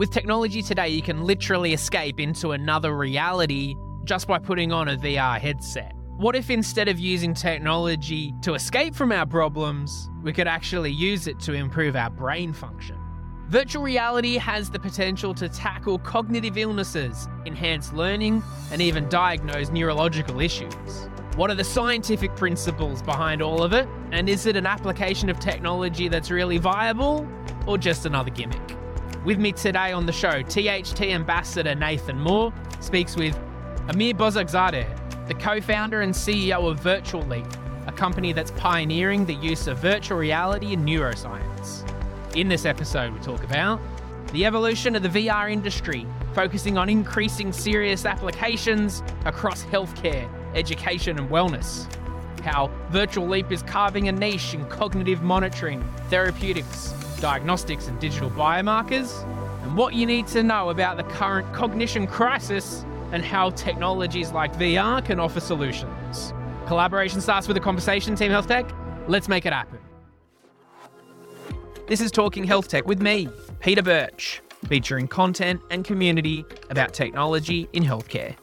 With 0.00 0.10
technology 0.10 0.62
today, 0.62 0.88
you 0.88 1.02
can 1.02 1.24
literally 1.24 1.74
escape 1.74 2.20
into 2.20 2.52
another 2.52 2.96
reality 2.96 3.74
just 4.04 4.26
by 4.26 4.38
putting 4.38 4.72
on 4.72 4.88
a 4.88 4.96
VR 4.96 5.38
headset. 5.38 5.92
What 6.16 6.34
if 6.34 6.48
instead 6.48 6.88
of 6.88 6.98
using 6.98 7.34
technology 7.34 8.32
to 8.40 8.54
escape 8.54 8.94
from 8.94 9.12
our 9.12 9.26
problems, 9.26 10.08
we 10.22 10.32
could 10.32 10.48
actually 10.48 10.90
use 10.90 11.26
it 11.26 11.38
to 11.40 11.52
improve 11.52 11.96
our 11.96 12.08
brain 12.08 12.54
function? 12.54 12.96
Virtual 13.48 13.82
reality 13.82 14.38
has 14.38 14.70
the 14.70 14.78
potential 14.78 15.34
to 15.34 15.50
tackle 15.50 15.98
cognitive 15.98 16.56
illnesses, 16.56 17.28
enhance 17.44 17.92
learning, 17.92 18.42
and 18.72 18.80
even 18.80 19.06
diagnose 19.10 19.68
neurological 19.68 20.40
issues. 20.40 21.10
What 21.36 21.50
are 21.50 21.54
the 21.54 21.62
scientific 21.62 22.34
principles 22.36 23.02
behind 23.02 23.42
all 23.42 23.62
of 23.62 23.74
it? 23.74 23.86
And 24.12 24.30
is 24.30 24.46
it 24.46 24.56
an 24.56 24.64
application 24.64 25.28
of 25.28 25.38
technology 25.38 26.08
that's 26.08 26.30
really 26.30 26.56
viable 26.56 27.28
or 27.66 27.76
just 27.76 28.06
another 28.06 28.30
gimmick? 28.30 28.79
With 29.22 29.38
me 29.38 29.52
today 29.52 29.92
on 29.92 30.06
the 30.06 30.12
show, 30.12 30.42
THT 30.42 31.02
Ambassador 31.02 31.74
Nathan 31.74 32.18
Moore 32.18 32.54
speaks 32.80 33.16
with 33.16 33.38
Amir 33.90 34.14
Bozorgzadeh, 34.14 35.28
the 35.28 35.34
co 35.34 35.60
founder 35.60 36.00
and 36.00 36.14
CEO 36.14 36.70
of 36.70 36.80
Virtual 36.80 37.20
Leap, 37.26 37.44
a 37.86 37.92
company 37.92 38.32
that's 38.32 38.50
pioneering 38.52 39.26
the 39.26 39.34
use 39.34 39.66
of 39.66 39.76
virtual 39.76 40.16
reality 40.16 40.72
in 40.72 40.86
neuroscience. 40.86 41.86
In 42.34 42.48
this 42.48 42.64
episode, 42.64 43.12
we 43.12 43.20
talk 43.20 43.44
about 43.44 43.78
the 44.32 44.46
evolution 44.46 44.96
of 44.96 45.02
the 45.02 45.10
VR 45.10 45.52
industry, 45.52 46.06
focusing 46.32 46.78
on 46.78 46.88
increasing 46.88 47.52
serious 47.52 48.06
applications 48.06 49.02
across 49.26 49.64
healthcare, 49.64 50.26
education, 50.54 51.18
and 51.18 51.28
wellness. 51.28 51.86
How 52.40 52.70
Virtual 52.88 53.28
Leap 53.28 53.52
is 53.52 53.62
carving 53.64 54.08
a 54.08 54.12
niche 54.12 54.54
in 54.54 54.64
cognitive 54.70 55.20
monitoring, 55.22 55.86
therapeutics, 56.08 56.94
diagnostics, 57.20 57.88
and 57.88 57.98
digital 58.00 58.30
biomarkers, 58.30 59.24
and 59.62 59.76
what 59.76 59.94
you 59.94 60.06
need 60.06 60.26
to 60.28 60.42
know 60.42 60.70
about 60.70 60.96
the 60.96 61.04
current 61.04 61.52
cognition 61.52 62.06
crisis 62.06 62.84
and 63.12 63.24
how 63.24 63.50
technologies 63.50 64.32
like 64.32 64.54
VR 64.54 65.04
can 65.04 65.20
offer 65.20 65.40
solutions. 65.40 66.32
Collaboration 66.66 67.20
starts 67.20 67.48
with 67.48 67.56
a 67.56 67.60
conversation, 67.60 68.14
Team 68.14 68.30
Health 68.30 68.46
Tech. 68.48 68.70
Let's 69.08 69.28
make 69.28 69.46
it 69.46 69.52
happen. 69.52 69.78
This 71.88 72.00
is 72.00 72.12
Talking 72.12 72.44
Health 72.44 72.68
Tech 72.68 72.86
with 72.86 73.02
me, 73.02 73.28
Peter 73.58 73.82
Birch, 73.82 74.40
featuring 74.68 75.08
content 75.08 75.60
and 75.70 75.84
community 75.84 76.44
about 76.70 76.92
technology 76.94 77.68
in 77.72 77.82
healthcare. 77.82 78.36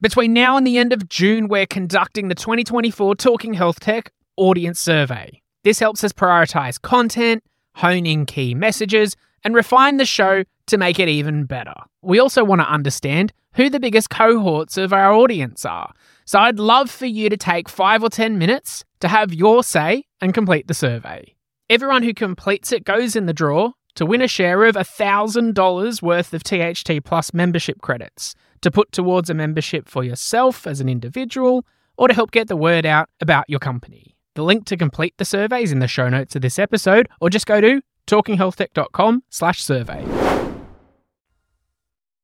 Between 0.00 0.32
now 0.32 0.56
and 0.56 0.66
the 0.66 0.78
end 0.78 0.92
of 0.92 1.08
June, 1.08 1.48
we're 1.48 1.66
conducting 1.66 2.28
the 2.28 2.34
2024 2.34 3.16
Talking 3.16 3.54
Health 3.54 3.80
Tech 3.80 4.12
Audience 4.36 4.78
Survey. 4.78 5.40
This 5.64 5.78
helps 5.78 6.04
us 6.04 6.12
prioritize 6.12 6.80
content, 6.80 7.42
hone 7.74 8.06
in 8.06 8.26
key 8.26 8.54
messages, 8.54 9.16
and 9.42 9.54
refine 9.54 9.96
the 9.96 10.04
show 10.04 10.44
to 10.66 10.78
make 10.78 10.98
it 10.98 11.08
even 11.08 11.44
better. 11.44 11.74
We 12.02 12.18
also 12.18 12.44
want 12.44 12.60
to 12.60 12.70
understand 12.70 13.32
who 13.54 13.70
the 13.70 13.80
biggest 13.80 14.10
cohorts 14.10 14.76
of 14.76 14.92
our 14.92 15.12
audience 15.12 15.64
are. 15.64 15.92
So 16.26 16.38
I'd 16.38 16.58
love 16.58 16.90
for 16.90 17.06
you 17.06 17.28
to 17.28 17.36
take 17.36 17.68
five 17.68 18.02
or 18.02 18.10
10 18.10 18.38
minutes 18.38 18.84
to 19.00 19.08
have 19.08 19.32
your 19.32 19.62
say 19.62 20.04
and 20.20 20.34
complete 20.34 20.68
the 20.68 20.74
survey. 20.74 21.34
Everyone 21.70 22.02
who 22.02 22.14
completes 22.14 22.72
it 22.72 22.84
goes 22.84 23.16
in 23.16 23.26
the 23.26 23.32
draw 23.32 23.72
to 23.94 24.06
win 24.06 24.22
a 24.22 24.28
share 24.28 24.64
of 24.64 24.74
$1,000 24.74 26.02
worth 26.02 26.34
of 26.34 26.42
THT 26.42 27.04
Plus 27.04 27.32
membership 27.32 27.80
credits 27.80 28.34
to 28.60 28.70
put 28.70 28.92
towards 28.92 29.30
a 29.30 29.34
membership 29.34 29.88
for 29.88 30.02
yourself 30.02 30.66
as 30.66 30.80
an 30.80 30.88
individual 30.88 31.64
or 31.96 32.08
to 32.08 32.14
help 32.14 32.32
get 32.32 32.48
the 32.48 32.56
word 32.56 32.84
out 32.84 33.08
about 33.20 33.48
your 33.48 33.60
company. 33.60 34.13
The 34.34 34.42
link 34.42 34.66
to 34.66 34.76
complete 34.76 35.14
the 35.16 35.24
survey 35.24 35.62
is 35.62 35.70
in 35.70 35.78
the 35.78 35.86
show 35.86 36.08
notes 36.08 36.34
of 36.34 36.42
this 36.42 36.58
episode 36.58 37.08
or 37.20 37.30
just 37.30 37.46
go 37.46 37.60
to 37.60 37.80
talkinghealthtech.com 38.08 39.22
slash 39.30 39.62
survey. 39.62 40.04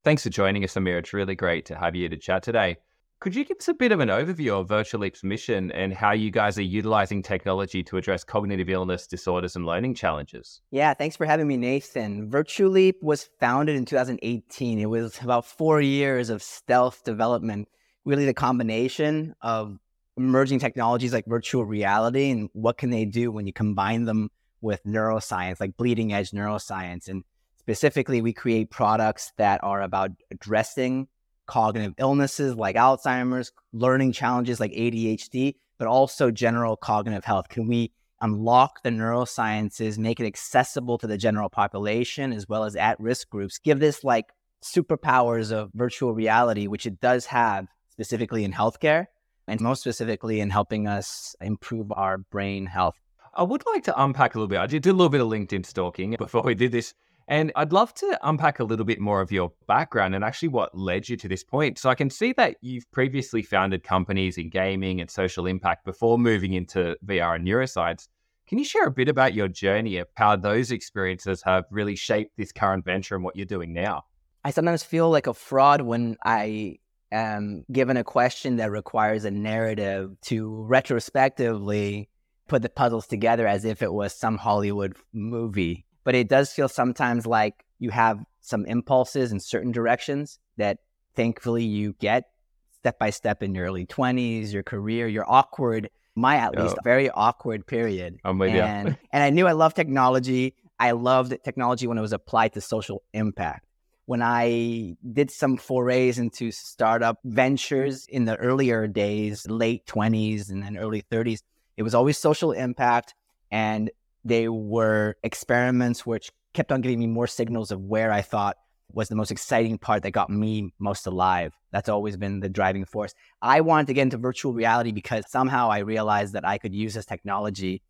Thanks 0.03 0.25
for 0.25 0.31
joining 0.31 0.65
us, 0.65 0.77
Amir. 0.77 0.99
It's 0.99 1.13
really 1.13 1.37
great 1.37 1.67
to 1.67 1.77
have 1.77 1.95
you 1.95 2.09
to 2.09 2.17
chat 2.17 2.43
today. 2.43 2.79
Could 3.21 3.37
you 3.37 3.45
give 3.45 3.59
us 3.59 3.69
a 3.69 3.75
bit 3.75 3.93
of 3.93 4.01
an 4.01 4.09
overview 4.09 4.59
of 4.59 4.69
Virtual 4.69 5.03
Leap's 5.03 5.23
mission 5.23 5.71
and 5.73 5.93
how 5.93 6.13
you 6.13 6.31
guys 6.31 6.59
are 6.59 6.63
utilizing 6.63 7.23
technology 7.23 7.83
to 7.85 7.99
address 7.99 8.25
cognitive 8.25 8.71
illness, 8.71 9.07
disorders, 9.07 9.57
and 9.57 9.67
learning 9.67 9.95
challenges? 9.95 10.63
Yeah, 10.71 10.95
thanks 10.95 11.17
for 11.17 11.27
having 11.27 11.47
me, 11.47 11.59
Nathan. 11.59 12.31
Virtual 12.31 12.71
Leap 12.71 12.97
was 13.03 13.29
founded 13.39 13.77
in 13.77 13.85
2018. 13.85 14.81
It 14.81 14.87
was 14.87 15.21
about 15.23 15.45
four 15.45 15.83
years 15.83 16.31
of 16.31 16.43
stealth 16.43 17.05
development, 17.05 17.69
really 18.07 18.25
the 18.25 18.35
combination 18.35 19.35
of 19.43 19.79
emerging 20.17 20.59
technologies 20.59 21.13
like 21.13 21.27
virtual 21.27 21.65
reality 21.65 22.31
and 22.31 22.49
what 22.53 22.79
can 22.79 22.91
they 22.91 23.05
do 23.05 23.31
when 23.31 23.47
you 23.47 23.53
combine 23.53 24.05
them 24.05 24.31
with 24.61 24.83
neuroscience, 24.85 25.61
like 25.61 25.77
bleeding 25.77 26.13
edge 26.13 26.33
neuroscience. 26.33 27.09
And 27.09 27.25
specifically, 27.59 28.21
we 28.21 28.33
create 28.33 28.71
products 28.71 29.33
that 29.39 29.63
are 29.65 29.83
about 29.83 30.11
addressing 30.31 31.09
cognitive 31.47 31.95
illnesses 31.99 32.55
like 32.55 32.77
Alzheimer's, 32.77 33.53
learning 33.73 34.13
challenges 34.13 34.61
like 34.61 34.73
ADHD, 34.73 35.57
but 35.79 35.89
also 35.89 36.31
general 36.31 36.77
cognitive 36.77 37.25
health? 37.25 37.49
Can 37.49 37.67
we 37.67 37.93
unlock 38.21 38.83
the 38.83 38.91
neurosciences, 38.91 39.99
make 39.99 40.21
it 40.21 40.27
accessible 40.27 40.99
to 40.99 41.07
the 41.07 41.17
general 41.17 41.49
population 41.49 42.33
as 42.33 42.49
well 42.49 42.65
as 42.65 42.77
at 42.77 43.01
risk 43.01 43.31
groups? 43.31 43.59
Give 43.59 43.81
this 43.81 44.05
like 44.05 44.27
superpowers 44.63 45.51
of 45.51 45.71
virtual 45.75 46.13
reality, 46.13 46.67
which 46.67 46.87
it 46.87 47.01
does 47.01 47.27
have 47.27 47.67
specifically 47.89 48.45
in 48.45 48.53
healthcare 48.53 49.07
and 49.51 49.61
most 49.61 49.81
specifically 49.81 50.41
in 50.41 50.49
helping 50.49 50.87
us 50.87 51.35
improve 51.41 51.91
our 51.93 52.19
brain 52.19 52.67
health. 52.67 52.95
I 53.35 53.43
would 53.43 53.65
like 53.67 53.83
to 53.85 54.03
unpack 54.03 54.35
a 54.35 54.39
little 54.39 54.49
bit. 54.49 54.61
I 54.61 54.67
did 54.67 54.87
a 54.87 54.93
little 54.93 55.09
bit 55.09 55.21
of 55.21 55.27
LinkedIn 55.27 55.67
stalking 55.67 56.15
before 56.19 56.43
we 56.43 56.55
did 56.55 56.73
this. 56.73 56.95
And 57.27 57.53
I'd 57.55 57.73
love 57.73 57.95
to 57.95 58.19
unpack 58.23 58.59
a 58.59 58.65
little 58.65 58.85
bit 58.85 59.01
more 59.01 59.21
of 59.21 59.31
your 59.31 59.53
background 59.69 60.15
and 60.15 60.25
actually 60.25 60.49
what 60.49 60.77
led 60.77 61.09
you 61.09 61.17
to 61.17 61.29
this 61.29 61.45
point. 61.45 61.79
So 61.79 61.89
I 61.89 61.95
can 61.95 62.11
see 62.11 62.33
that 62.35 62.57
you've 62.61 62.91
previously 62.91 63.43
founded 63.43 63.85
companies 63.85 64.37
in 64.37 64.51
gaming 64.51 65.01
and 65.01 65.11
social 65.11 65.47
impact 65.47 65.85
before 65.85 66.19
moving 66.19 66.55
into 66.55 66.97
VR 67.07 67.37
and 67.37 67.47
neuroscience. 67.47 68.09
Can 68.49 68.59
you 68.59 68.65
share 68.65 68.87
a 68.87 68.91
bit 68.91 69.09
about 69.09 69.33
your 69.33 69.47
journey 69.47 69.99
of 69.99 70.09
how 70.17 70.35
those 70.35 70.73
experiences 70.73 71.41
have 71.45 71.65
really 71.71 71.95
shaped 71.95 72.37
this 72.37 72.51
current 72.51 72.85
venture 72.85 73.15
and 73.15 73.23
what 73.23 73.37
you're 73.37 73.47
doing 73.47 73.73
now? 73.73 74.05
I 74.45 74.51
sometimes 74.51 74.83
feel 74.83 75.09
like 75.09 75.29
a 75.29 75.35
fraud 75.35 75.83
when 75.83 76.17
I 76.25 76.80
am 77.13 77.65
given 77.73 77.97
a 77.97 78.05
question 78.05 78.57
that 78.57 78.71
requires 78.71 79.25
a 79.25 79.31
narrative 79.31 80.17
to 80.23 80.63
retrospectively 80.65 82.09
put 82.49 82.63
the 82.63 82.69
puzzles 82.69 83.07
together 83.07 83.47
as 83.47 83.65
if 83.65 83.83
it 83.83 83.93
was 83.93 84.15
some 84.15 84.37
Hollywood 84.37 84.97
movie 85.13 85.87
but 86.05 86.15
it 86.15 86.29
does 86.29 86.53
feel 86.53 86.69
sometimes 86.69 87.27
like 87.27 87.65
you 87.79 87.91
have 87.91 88.25
some 88.41 88.65
impulses 88.67 89.33
in 89.33 89.41
certain 89.41 89.73
directions 89.73 90.39
that 90.57 90.79
thankfully 91.15 91.65
you 91.65 91.95
get 92.01 92.25
step 92.73 92.99
by 92.99 93.11
step 93.11 93.43
in 93.43 93.55
your 93.55 93.67
early 93.67 93.87
20s, 93.87 94.53
your 94.53 94.63
career, 94.63 95.07
your 95.07 95.31
awkward, 95.31 95.91
my 96.15 96.37
at 96.37 96.59
least, 96.59 96.77
oh. 96.79 96.83
very 96.83 97.11
awkward 97.11 97.67
period. 97.67 98.19
I'm 98.25 98.39
with 98.39 98.51
and, 98.51 98.89
you. 98.89 98.97
and 99.13 99.23
I 99.23 99.31
knew 99.31 99.47
I 99.47 99.53
loved 99.53 99.77
technology. 99.77 100.55
I 100.79 100.93
loved 100.93 101.37
technology 101.45 101.87
when 101.87 101.99
it 101.99 102.01
was 102.01 102.13
applied 102.13 102.55
to 102.55 102.61
social 102.61 103.03
impact. 103.13 103.67
When 104.07 104.23
I 104.23 104.97
did 105.13 105.31
some 105.31 105.57
forays 105.57 106.19
into 106.19 106.51
startup 106.51 107.19
ventures 107.25 108.07
in 108.07 108.25
the 108.25 108.37
earlier 108.37 108.89
days, 108.89 109.47
late 109.49 109.87
20s 109.87 110.51
and 110.51 110.63
then 110.63 110.77
early 110.77 111.03
30s, 111.03 111.43
it 111.77 111.83
was 111.83 111.95
always 111.95 112.19
social 112.19 112.53
impact. 112.53 113.15
And 113.51 113.91
they 114.25 114.49
were 114.49 115.17
experiments 115.23 116.05
which 116.05 116.31
kept 116.53 116.73
on 116.73 116.81
giving 116.81 116.99
me 116.99 117.07
more 117.07 117.27
signals 117.27 117.71
of 117.71 117.81
where 117.81 118.13
I 118.13 118.23
thought 118.23 118.57
was 118.93 119.09
the 119.09 119.15
most 119.15 119.31
exciting 119.31 119.79
part 119.79 120.03
that 120.03 120.11
got 120.11 120.31
me 120.31 120.73
most 120.79 121.07
alive. 121.07 121.53
That's 121.71 121.89
always 121.89 122.17
been 122.17 122.41
the 122.41 122.49
driving 122.49 122.85
force. 122.85 123.15
I 123.41 123.61
wanted 123.61 123.87
to 123.89 123.95
get 123.95 124.03
into 124.03 124.19
virtual 124.19 124.53
reality 124.53 124.93
because 124.93 125.31
somehow 125.31 125.71
I 125.71 125.79
realized 125.79 126.33
that 126.33 126.47
I 126.47 126.59
could 126.59 126.75
use 126.75 126.95
this 126.95 127.07
technology 127.07 127.83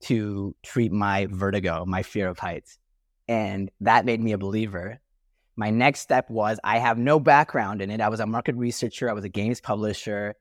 to 0.00 0.54
treat 0.62 0.92
my 0.92 1.26
vertigo, 1.30 1.84
my 1.86 2.02
fear 2.02 2.28
of 2.28 2.38
heights. 2.38 2.78
And 3.26 3.70
that 3.80 4.04
made 4.04 4.20
me 4.20 4.32
a 4.32 4.38
believer. 4.38 5.00
My 5.58 5.70
next 5.70 6.00
step 6.00 6.30
was 6.30 6.60
I 6.62 6.78
have 6.78 6.98
no 6.98 7.18
background 7.18 7.82
in 7.82 7.90
it. 7.90 8.00
I 8.00 8.08
was 8.08 8.20
a 8.20 8.26
market 8.26 8.54
researcher, 8.54 9.10
I 9.10 9.12
was 9.12 9.24
a 9.24 9.28
games 9.28 9.60
publisher, 9.60 10.36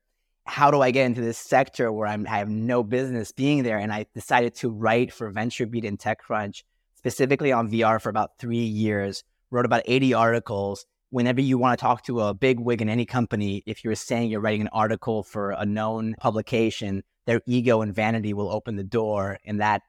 how 0.47 0.71
do 0.71 0.81
I 0.81 0.91
get 0.91 1.07
into 1.07 1.21
this 1.21 1.37
sector 1.37 1.91
where 1.91 2.07
I'm, 2.07 2.25
I 2.27 2.37
have 2.37 2.49
no 2.49 2.83
business 2.83 3.31
being 3.31 3.63
there? 3.63 3.77
And 3.77 3.91
I 3.91 4.05
decided 4.13 4.55
to 4.55 4.69
write 4.69 5.11
for 5.11 5.31
VentureBeat 5.31 5.87
and 5.87 5.99
TechCrunch, 5.99 6.63
specifically 6.95 7.51
on 7.51 7.69
VR 7.69 8.01
for 8.01 8.09
about 8.09 8.37
three 8.37 8.63
years, 8.63 9.23
wrote 9.51 9.65
about 9.65 9.81
80 9.85 10.13
articles. 10.13 10.85
Whenever 11.09 11.41
you 11.41 11.57
want 11.57 11.77
to 11.77 11.81
talk 11.81 12.03
to 12.03 12.21
a 12.21 12.33
big 12.33 12.59
wig 12.59 12.81
in 12.81 12.89
any 12.89 13.05
company, 13.05 13.63
if 13.65 13.83
you're 13.83 13.95
saying 13.95 14.29
you're 14.29 14.39
writing 14.39 14.61
an 14.61 14.69
article 14.71 15.23
for 15.23 15.51
a 15.51 15.65
known 15.65 16.13
publication, 16.19 17.03
their 17.25 17.41
ego 17.45 17.81
and 17.81 17.93
vanity 17.93 18.33
will 18.33 18.51
open 18.51 18.75
the 18.75 18.83
door. 18.83 19.39
And 19.45 19.59
that 19.61 19.81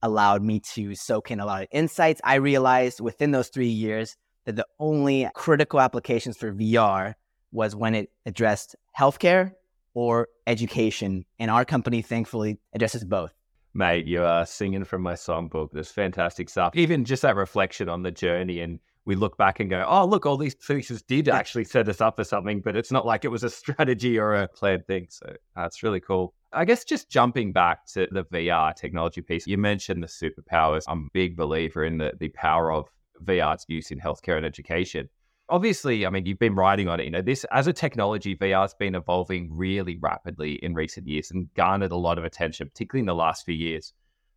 allowed 0.00 0.42
me 0.42 0.60
to 0.60 0.94
soak 0.94 1.30
in 1.30 1.40
a 1.40 1.46
lot 1.46 1.62
of 1.62 1.68
insights. 1.72 2.20
I 2.22 2.36
realized 2.36 3.00
within 3.00 3.32
those 3.32 3.48
three 3.48 3.68
years 3.68 4.16
that 4.46 4.56
the 4.56 4.66
only 4.78 5.28
critical 5.34 5.80
applications 5.80 6.36
for 6.36 6.52
VR 6.52 7.14
was 7.52 7.76
when 7.76 7.94
it 7.94 8.10
addressed 8.24 8.74
healthcare 8.98 9.52
or 9.94 10.28
education. 10.46 11.24
And 11.38 11.50
our 11.50 11.64
company 11.64 12.02
thankfully 12.02 12.58
addresses 12.72 13.04
both. 13.04 13.32
Mate, 13.74 14.06
you 14.06 14.22
are 14.22 14.46
singing 14.46 14.84
from 14.84 15.02
my 15.02 15.12
songbook. 15.12 15.70
That's 15.72 15.90
fantastic 15.90 16.48
stuff. 16.48 16.74
Even 16.74 17.04
just 17.04 17.22
that 17.22 17.36
reflection 17.36 17.90
on 17.90 18.02
the 18.02 18.10
journey 18.10 18.60
and 18.60 18.78
we 19.04 19.14
look 19.14 19.36
back 19.38 19.60
and 19.60 19.70
go, 19.70 19.84
oh, 19.86 20.04
look, 20.04 20.26
all 20.26 20.36
these 20.36 20.54
features 20.54 21.00
did 21.02 21.28
actually 21.28 21.64
set 21.64 21.88
us 21.88 22.00
up 22.00 22.16
for 22.16 22.24
something, 22.24 22.60
but 22.60 22.76
it's 22.76 22.90
not 22.90 23.06
like 23.06 23.24
it 23.24 23.28
was 23.28 23.44
a 23.44 23.50
strategy 23.62 24.18
or 24.18 24.34
a 24.34 24.48
planned 24.48 24.86
thing. 24.86 25.06
So 25.10 25.34
that's 25.54 25.76
uh, 25.76 25.86
really 25.86 26.00
cool. 26.00 26.34
I 26.52 26.64
guess 26.64 26.84
just 26.84 27.08
jumping 27.08 27.52
back 27.52 27.86
to 27.88 28.08
the 28.10 28.24
VR 28.24 28.74
technology 28.74 29.20
piece, 29.20 29.46
you 29.46 29.58
mentioned 29.58 30.02
the 30.02 30.08
superpowers. 30.08 30.82
I'm 30.88 31.06
a 31.06 31.08
big 31.12 31.36
believer 31.36 31.84
in 31.84 31.98
the, 31.98 32.12
the 32.18 32.28
power 32.30 32.72
of 32.72 32.86
VR's 33.24 33.64
use 33.68 33.90
in 33.90 34.00
healthcare 34.00 34.36
and 34.36 34.46
education. 34.46 35.08
Obviously, 35.48 36.04
I 36.04 36.10
mean, 36.10 36.26
you've 36.26 36.40
been 36.40 36.56
writing 36.56 36.88
on 36.88 36.98
it. 36.98 37.04
You 37.04 37.10
know, 37.10 37.22
this 37.22 37.44
as 37.52 37.66
a 37.66 37.72
technology, 37.72 38.36
VR's 38.36 38.74
been 38.74 38.96
evolving 38.96 39.48
really 39.52 39.96
rapidly 40.00 40.54
in 40.54 40.74
recent 40.74 41.06
years 41.06 41.30
and 41.30 41.52
garnered 41.54 41.92
a 41.92 41.96
lot 41.96 42.18
of 42.18 42.24
attention, 42.24 42.68
particularly 42.68 43.02
in 43.02 43.06
the 43.06 43.14
last 43.14 43.44
few 43.44 43.54
years. 43.54 43.92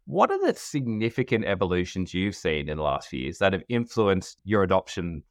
What 0.06 0.32
are 0.32 0.46
the 0.46 0.58
significant 0.58 1.46
evolutions 1.46 2.14
you've 2.14 2.36
seen 2.36 2.70
in 2.70 2.78
the 2.78 2.84
last 2.84 3.10
few 3.10 3.20
years 3.20 3.38
that 3.40 3.54
have 3.54 3.64
influenced 3.70 4.38
your 4.44 4.64
adoption 4.64 5.24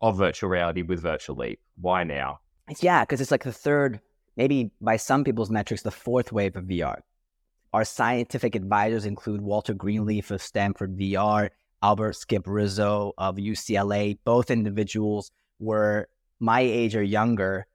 of 0.00 0.18
virtual 0.18 0.50
reality 0.50 0.82
with 0.82 1.00
Virtual 1.00 1.36
Leap? 1.36 1.60
Why 1.80 2.04
now? 2.04 2.40
Yeah, 2.80 3.02
because 3.02 3.20
it's 3.20 3.30
like 3.30 3.44
the 3.44 3.52
third, 3.52 4.00
maybe 4.36 4.70
by 4.80 4.96
some 4.96 5.24
people's 5.24 5.50
metrics, 5.50 5.82
the 5.82 5.90
fourth 5.90 6.32
wave 6.32 6.56
of 6.56 6.64
VR. 6.64 7.00
Our 7.72 7.84
scientific 7.84 8.54
advisors 8.54 9.06
include 9.06 9.40
Walter 9.40 9.74
Greenleaf 9.74 10.30
of 10.30 10.42
Stanford 10.42 10.96
VR, 10.96 11.50
Albert 11.82 12.14
Skip 12.14 12.44
Rizzo 12.46 13.12
of 13.18 13.36
UCLA. 13.36 14.18
Both 14.24 14.50
individuals 14.50 15.30
were 15.58 16.08
my 16.40 16.60
age 16.60 16.94
or 16.94 17.02
younger, 17.02 17.66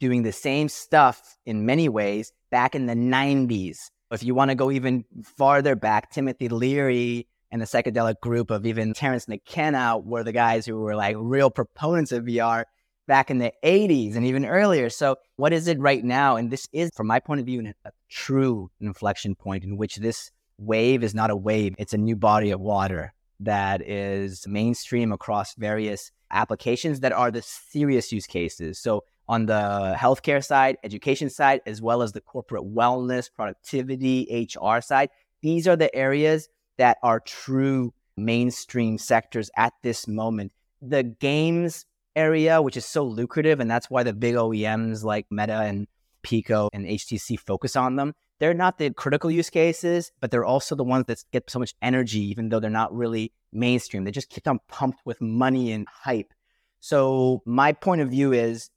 doing 0.00 0.22
the 0.22 0.32
same 0.32 0.68
stuff 0.68 1.36
in 1.46 1.66
many 1.66 1.88
ways 1.88 2.32
back 2.50 2.74
in 2.74 2.86
the 2.86 2.94
90s 2.94 3.90
if 4.10 4.22
you 4.22 4.34
want 4.34 4.50
to 4.50 4.54
go 4.54 4.70
even 4.70 5.04
farther 5.22 5.76
back, 5.76 6.10
Timothy 6.10 6.48
Leary 6.48 7.26
and 7.50 7.60
the 7.60 7.66
psychedelic 7.66 8.20
group 8.20 8.50
of 8.50 8.66
even 8.66 8.94
Terence 8.94 9.28
McKenna 9.28 9.98
were 9.98 10.22
the 10.22 10.32
guys 10.32 10.66
who 10.66 10.78
were 10.78 10.96
like 10.96 11.16
real 11.18 11.50
proponents 11.50 12.12
of 12.12 12.24
VR 12.24 12.64
back 13.06 13.30
in 13.30 13.38
the 13.38 13.52
80s 13.64 14.16
and 14.16 14.26
even 14.26 14.44
earlier. 14.44 14.90
So, 14.90 15.16
what 15.36 15.52
is 15.52 15.68
it 15.68 15.78
right 15.78 16.04
now? 16.04 16.36
And 16.36 16.50
this 16.50 16.68
is, 16.72 16.90
from 16.94 17.06
my 17.06 17.20
point 17.20 17.40
of 17.40 17.46
view, 17.46 17.72
a 17.84 17.90
true 18.08 18.70
inflection 18.80 19.34
point 19.34 19.64
in 19.64 19.76
which 19.76 19.96
this 19.96 20.30
wave 20.58 21.04
is 21.04 21.14
not 21.14 21.30
a 21.30 21.36
wave, 21.36 21.74
it's 21.78 21.92
a 21.92 21.98
new 21.98 22.16
body 22.16 22.50
of 22.50 22.60
water 22.60 23.12
that 23.40 23.82
is 23.88 24.46
mainstream 24.46 25.12
across 25.12 25.54
various 25.54 26.10
applications 26.30 27.00
that 27.00 27.12
are 27.12 27.30
the 27.30 27.42
serious 27.42 28.12
use 28.12 28.26
cases. 28.26 28.78
So, 28.78 29.04
on 29.28 29.44
the 29.46 29.94
healthcare 29.98 30.42
side, 30.42 30.78
education 30.82 31.28
side, 31.28 31.60
as 31.66 31.82
well 31.82 32.00
as 32.00 32.12
the 32.12 32.20
corporate 32.20 32.64
wellness, 32.64 33.30
productivity, 33.30 34.48
HR 34.50 34.80
side. 34.80 35.10
These 35.42 35.68
are 35.68 35.76
the 35.76 35.94
areas 35.94 36.48
that 36.78 36.96
are 37.02 37.20
true 37.20 37.92
mainstream 38.16 38.96
sectors 38.96 39.50
at 39.56 39.74
this 39.82 40.08
moment. 40.08 40.52
The 40.80 41.02
games 41.02 41.84
area, 42.16 42.62
which 42.62 42.76
is 42.76 42.86
so 42.86 43.04
lucrative, 43.04 43.60
and 43.60 43.70
that's 43.70 43.90
why 43.90 44.02
the 44.02 44.12
big 44.12 44.34
OEMs 44.34 45.04
like 45.04 45.26
Meta 45.30 45.60
and 45.60 45.86
Pico 46.22 46.68
and 46.72 46.86
HTC 46.86 47.38
focus 47.38 47.76
on 47.76 47.96
them. 47.96 48.14
They're 48.38 48.54
not 48.54 48.78
the 48.78 48.90
critical 48.90 49.30
use 49.30 49.50
cases, 49.50 50.12
but 50.20 50.30
they're 50.30 50.44
also 50.44 50.74
the 50.74 50.84
ones 50.84 51.06
that 51.06 51.24
get 51.32 51.50
so 51.50 51.58
much 51.58 51.74
energy, 51.82 52.20
even 52.30 52.48
though 52.48 52.60
they're 52.60 52.70
not 52.70 52.94
really 52.94 53.32
mainstream. 53.52 54.04
They 54.04 54.10
just 54.10 54.30
keep 54.30 54.46
on 54.46 54.60
pumped 54.68 55.00
with 55.04 55.20
money 55.20 55.72
and 55.72 55.86
hype. 55.88 56.32
So, 56.80 57.42
my 57.44 57.72
point 57.72 58.00
of 58.00 58.10
view 58.10 58.32
is 58.32 58.70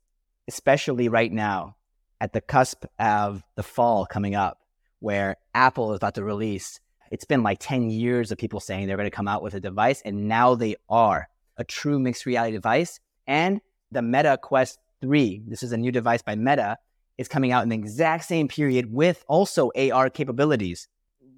especially 0.48 1.08
right 1.08 1.31
now 1.31 1.75
at 2.19 2.34
the 2.34 2.42
cusp 2.42 2.86
of 3.00 3.44
the 3.56 3.63
fall 3.63 4.06
coming 4.06 4.36
up, 4.36 4.60
where 5.00 5.38
Apple 5.54 5.94
is 5.94 5.98
about 5.98 6.16
to 6.16 6.24
release. 6.24 6.80
It's 7.12 7.25
been 7.25 7.44
like 7.44 7.60
10 7.60 7.90
years 7.90 8.31
of 8.31 8.38
people 8.38 8.60
saying 8.60 8.88
they're 8.88 8.98
going 8.98 9.10
to 9.10 9.16
come 9.16 9.28
out 9.28 9.44
with 9.44 9.54
a 9.54 9.60
device, 9.60 10.02
and 10.04 10.28
now 10.28 10.56
they 10.56 10.75
are 10.90 11.28
a 11.58 11.63
true 11.63 12.00
mixed 12.00 12.25
reality 12.25 12.54
device. 12.54 13.00
And 13.28 13.62
the 13.92 14.02
Meta 14.02 14.40
Quest 14.42 14.80
3, 15.02 15.44
this 15.48 15.62
is 15.62 15.72
a 15.72 15.78
new 15.78 15.92
device 15.92 16.22
by 16.22 16.36
Meta, 16.36 16.78
is 17.18 17.28
coming 17.28 17.52
out 17.52 17.63
in 17.63 17.69
the 17.69 17.75
exact 17.75 18.25
same 18.25 18.48
period 18.48 18.92
with 18.92 19.24
also 19.28 19.72
AR 19.75 20.10
capabilities. 20.10 20.88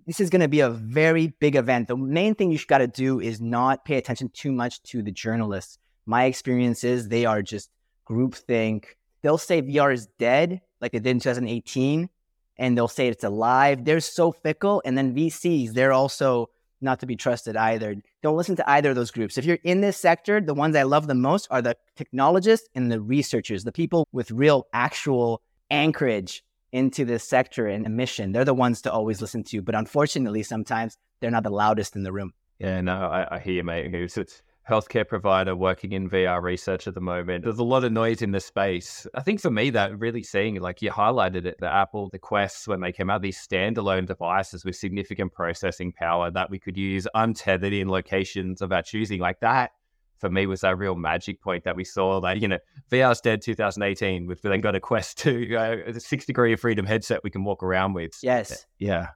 This 0.05 0.19
is 0.19 0.29
going 0.29 0.41
to 0.41 0.47
be 0.47 0.59
a 0.59 0.69
very 0.69 1.27
big 1.39 1.55
event. 1.55 1.87
The 1.87 1.95
main 1.95 2.35
thing 2.35 2.51
you've 2.51 2.67
got 2.67 2.79
to 2.79 2.87
do 2.87 3.19
is 3.19 3.39
not 3.39 3.85
pay 3.85 3.95
attention 3.95 4.29
too 4.33 4.51
much 4.51 4.83
to 4.83 5.01
the 5.01 5.11
journalists. 5.11 5.77
My 6.05 6.25
experience 6.25 6.83
is 6.83 7.07
they 7.07 7.25
are 7.25 7.41
just 7.41 7.69
groupthink. 8.09 8.85
They'll 9.21 9.37
say 9.37 9.61
VR 9.61 9.93
is 9.93 10.07
dead, 10.19 10.61
like 10.81 10.91
they 10.91 10.99
did 10.99 11.11
in 11.11 11.19
2018, 11.19 12.09
and 12.57 12.77
they'll 12.77 12.89
say 12.89 13.07
it's 13.07 13.23
alive. 13.23 13.85
They're 13.85 14.01
so 14.01 14.33
fickle. 14.33 14.81
And 14.83 14.97
then 14.97 15.15
VCs, 15.15 15.73
they're 15.73 15.93
also 15.93 16.49
not 16.81 16.99
to 16.99 17.05
be 17.05 17.15
trusted 17.15 17.55
either. 17.55 17.95
Don't 18.21 18.35
listen 18.35 18.57
to 18.57 18.69
either 18.69 18.89
of 18.89 18.95
those 18.95 19.11
groups. 19.11 19.37
If 19.37 19.45
you're 19.45 19.59
in 19.63 19.79
this 19.81 19.97
sector, 19.97 20.41
the 20.41 20.53
ones 20.53 20.75
I 20.75 20.83
love 20.83 21.07
the 21.07 21.15
most 21.15 21.47
are 21.49 21.61
the 21.61 21.77
technologists 21.95 22.67
and 22.75 22.91
the 22.91 22.99
researchers, 22.99 23.63
the 23.63 23.71
people 23.71 24.07
with 24.11 24.29
real 24.31 24.67
actual 24.73 25.41
anchorage 25.73 26.43
into 26.71 27.05
this 27.05 27.23
sector 27.23 27.67
and 27.67 27.85
a 27.85 27.89
mission. 27.89 28.31
They're 28.31 28.45
the 28.45 28.53
ones 28.53 28.81
to 28.83 28.91
always 28.91 29.21
listen 29.21 29.43
to. 29.45 29.61
But 29.61 29.75
unfortunately, 29.75 30.43
sometimes 30.43 30.97
they're 31.19 31.31
not 31.31 31.43
the 31.43 31.49
loudest 31.49 31.95
in 31.95 32.03
the 32.03 32.11
room. 32.11 32.33
Yeah, 32.59 32.81
no, 32.81 32.93
I, 32.93 33.35
I 33.35 33.39
hear 33.39 33.55
you, 33.55 33.63
mate. 33.63 33.93
It's, 33.93 34.41
healthcare 34.69 35.07
provider 35.07 35.55
working 35.55 35.91
in 35.91 36.09
VR 36.09 36.41
research 36.41 36.87
at 36.87 36.93
the 36.93 37.01
moment. 37.01 37.43
There's 37.43 37.59
a 37.59 37.63
lot 37.63 37.83
of 37.83 37.91
noise 37.91 38.21
in 38.21 38.31
the 38.31 38.39
space. 38.39 39.05
I 39.13 39.21
think 39.21 39.41
for 39.41 39.51
me, 39.51 39.69
that 39.71 39.97
really 39.99 40.23
seeing, 40.23 40.59
like 40.61 40.81
you 40.81 40.89
highlighted 40.89 41.45
it, 41.45 41.57
the 41.59 41.71
Apple, 41.71 42.09
the 42.09 42.19
Quests, 42.19 42.67
when 42.67 42.79
they 42.79 42.91
came 42.91 43.09
out, 43.09 43.21
these 43.21 43.45
standalone 43.45 44.07
devices 44.07 44.63
with 44.63 44.75
significant 44.75 45.33
processing 45.33 45.91
power 45.91 46.31
that 46.31 46.49
we 46.49 46.59
could 46.59 46.77
use 46.77 47.07
untethered 47.13 47.73
in 47.73 47.89
locations 47.89 48.61
of 48.61 48.71
our 48.71 48.81
choosing, 48.81 49.19
like 49.19 49.41
that. 49.41 49.71
For 50.23 50.29
me, 50.29 50.45
was 50.45 50.61
that 50.61 50.77
real 50.77 50.95
magic 50.95 51.41
point 51.41 51.65
that 51.65 51.75
we 51.75 51.83
saw 51.83 52.21
that, 52.21 52.39
you 52.41 52.47
know, 52.47 52.59
VR's 52.89 53.19
dead 53.19 53.41
2018. 53.41 54.25
We've 54.25 54.41
then 54.41 54.61
got 54.61 54.73
a 54.73 54.79
Quest 54.79 55.17
2, 55.17 55.55
uh, 55.59 55.75
a 55.89 55.99
six 55.99 56.25
degree 56.25 56.53
of 56.53 56.61
freedom 56.61 56.85
headset 56.85 57.25
we 57.25 57.29
can 57.29 57.43
walk 57.43 57.61
around 57.61 57.91
with. 57.91 58.13
Yes. 58.23 58.65
Yeah. 58.79 59.07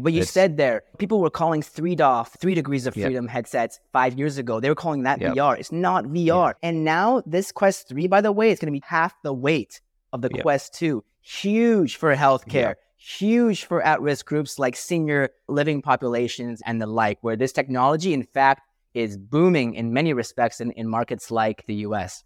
But 0.00 0.14
you 0.14 0.22
it's, 0.22 0.30
said 0.30 0.56
there, 0.56 0.84
people 0.96 1.20
were 1.20 1.28
calling 1.28 1.60
three 1.60 1.94
DOF, 1.94 2.38
three 2.40 2.54
degrees 2.54 2.86
of 2.86 2.94
freedom 2.94 3.26
yep. 3.26 3.32
headsets 3.32 3.80
five 3.92 4.18
years 4.18 4.38
ago. 4.38 4.58
They 4.58 4.70
were 4.70 4.74
calling 4.74 5.02
that 5.02 5.20
yep. 5.20 5.34
VR. 5.34 5.58
It's 5.58 5.70
not 5.70 6.06
VR. 6.06 6.46
Yep. 6.46 6.56
And 6.62 6.84
now 6.84 7.22
this 7.26 7.52
Quest 7.52 7.90
3, 7.90 8.06
by 8.06 8.22
the 8.22 8.32
way, 8.32 8.50
is 8.50 8.58
going 8.58 8.72
to 8.72 8.80
be 8.80 8.82
half 8.86 9.14
the 9.22 9.34
weight 9.34 9.82
of 10.14 10.22
the 10.22 10.30
Quest 10.30 10.72
2. 10.72 11.04
Huge 11.20 11.96
for 11.96 12.16
healthcare, 12.16 12.76
huge 12.96 13.64
for 13.64 13.82
at 13.82 14.00
risk 14.00 14.24
groups 14.24 14.58
like 14.58 14.74
senior 14.74 15.28
living 15.48 15.82
populations 15.82 16.62
and 16.64 16.80
the 16.80 16.86
like, 16.86 17.18
where 17.20 17.36
this 17.36 17.52
technology, 17.52 18.14
in 18.14 18.22
fact, 18.22 18.62
is 18.96 19.16
booming 19.16 19.74
in 19.74 19.92
many 19.92 20.12
respects 20.12 20.60
in, 20.60 20.70
in 20.72 20.88
markets 20.88 21.30
like 21.30 21.64
the 21.66 21.74
US. 21.86 22.24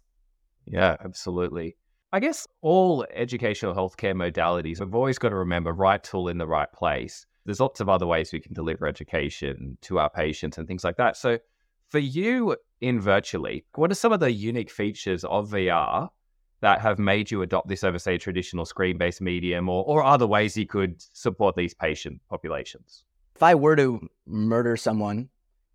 Yeah, 0.65 0.95
absolutely. 1.03 1.75
I 2.13 2.19
guess 2.19 2.47
all 2.61 3.05
educational 3.13 3.73
healthcare 3.73 4.15
modalities, 4.15 4.79
we've 4.79 4.95
always 4.95 5.17
got 5.17 5.29
to 5.29 5.35
remember 5.35 5.71
right 5.71 6.03
tool 6.03 6.27
in 6.27 6.37
the 6.37 6.47
right 6.47 6.71
place 6.71 7.25
there's 7.45 7.59
lots 7.59 7.79
of 7.79 7.89
other 7.89 8.05
ways 8.05 8.31
we 8.31 8.39
can 8.39 8.53
deliver 8.53 8.87
education 8.87 9.77
to 9.81 9.99
our 9.99 10.09
patients 10.09 10.57
and 10.57 10.67
things 10.67 10.83
like 10.83 10.97
that. 10.97 11.17
So, 11.17 11.39
for 11.89 11.99
you 11.99 12.55
in 12.79 13.01
Virtual 13.01 13.41
Leap, 13.41 13.65
what 13.75 13.91
are 13.91 13.95
some 13.95 14.13
of 14.13 14.19
the 14.19 14.31
unique 14.31 14.71
features 14.71 15.25
of 15.25 15.49
VR 15.49 16.09
that 16.61 16.79
have 16.79 16.99
made 16.99 17.31
you 17.31 17.41
adopt 17.41 17.67
this 17.67 17.83
over, 17.83 17.99
say, 17.99 18.17
traditional 18.17 18.65
screen 18.65 18.97
based 18.97 19.21
medium 19.21 19.67
or, 19.67 19.83
or 19.83 20.03
other 20.03 20.27
ways 20.27 20.55
you 20.55 20.67
could 20.67 21.01
support 21.01 21.55
these 21.55 21.73
patient 21.73 22.21
populations? 22.29 23.03
If 23.35 23.43
I 23.43 23.55
were 23.55 23.75
to 23.75 24.07
murder 24.25 24.77
someone 24.77 25.29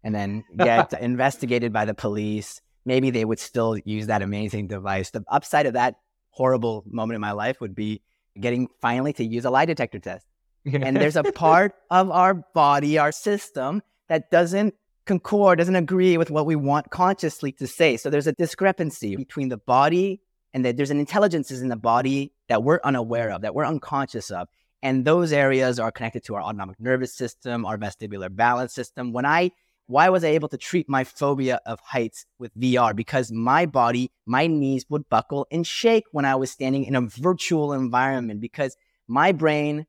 and 0.07 0.15
then 0.15 0.45
get 0.57 0.93
investigated 0.95 1.73
by 1.73 1.85
the 1.85 1.95
police, 1.95 2.61
maybe 2.85 3.11
they 3.11 3.25
would 3.25 3.41
still 3.41 3.77
use 3.85 4.07
that 4.07 4.23
amazing 4.23 4.69
device. 4.69 5.11
The 5.11 5.25
upside 5.29 5.67
of 5.67 5.73
that 5.73 5.97
horrible 6.31 6.85
moment 6.87 7.17
in 7.17 7.21
my 7.21 7.33
life 7.33 7.61
would 7.61 7.75
be 7.75 8.03
getting 8.39 8.69
finally 8.81 9.13
to 9.15 9.25
use 9.25 9.45
a 9.45 9.51
lie 9.51 9.65
detector 9.65 9.99
test 9.99 10.27
and 10.73 10.97
there's 10.97 11.17
a 11.17 11.23
part 11.33 11.75
of 11.91 12.11
our 12.11 12.35
body, 12.35 12.99
our 12.99 13.13
system, 13.13 13.83
that 14.09 14.31
doesn't 14.31 14.75
concord, 15.05 15.59
doesn't 15.59 15.77
agree 15.77 16.17
with 16.17 16.31
what 16.31 16.47
we 16.47 16.57
want 16.57 16.91
consciously 16.91 17.53
to 17.53 17.67
say. 17.67 17.97
So 17.97 18.11
there's 18.11 18.27
a 18.27 18.33
discrepancy 18.33 19.17
between 19.17 19.49
the 19.49 19.57
body 19.57 20.21
and 20.53 20.65
that 20.65 20.77
there's 20.77 20.91
an 20.91 20.99
intelligences 20.99 21.63
in 21.63 21.69
the 21.69 21.77
body 21.77 22.33
that 22.49 22.63
we're 22.63 22.81
unaware 22.83 23.31
of, 23.31 23.43
that 23.43 23.55
we're 23.55 23.67
unconscious 23.67 24.31
of. 24.31 24.49
And 24.83 25.05
those 25.05 25.33
areas 25.33 25.79
are 25.81 25.91
connected 25.91 26.25
to 26.25 26.35
our 26.35 26.43
autonomic 26.43 26.79
nervous 26.81 27.15
system, 27.15 27.65
our 27.67 27.79
vestibular 27.79 28.35
balance 28.35 28.75
system. 28.75 29.13
When 29.13 29.25
I 29.25 29.53
why 29.87 30.09
was 30.09 30.25
I 30.25 30.29
able 30.29 30.49
to 30.49 30.57
treat 30.57 30.89
my 30.89 31.05
phobia 31.05 31.61
of 31.65 31.79
heights 31.81 32.27
with 32.39 32.55
VR? 32.59 32.95
Because 32.95 33.31
my 33.31 33.67
body, 33.67 34.11
my 34.27 34.47
knees 34.47 34.85
would 34.89 35.09
buckle 35.09 35.47
and 35.51 35.67
shake 35.67 36.05
when 36.13 36.25
I 36.25 36.35
was 36.35 36.51
standing 36.51 36.85
in 36.85 36.97
a 36.97 37.03
virtual 37.03 37.73
environment 37.73 38.41
because 38.41 38.77
my 39.07 39.33
brain 39.33 39.87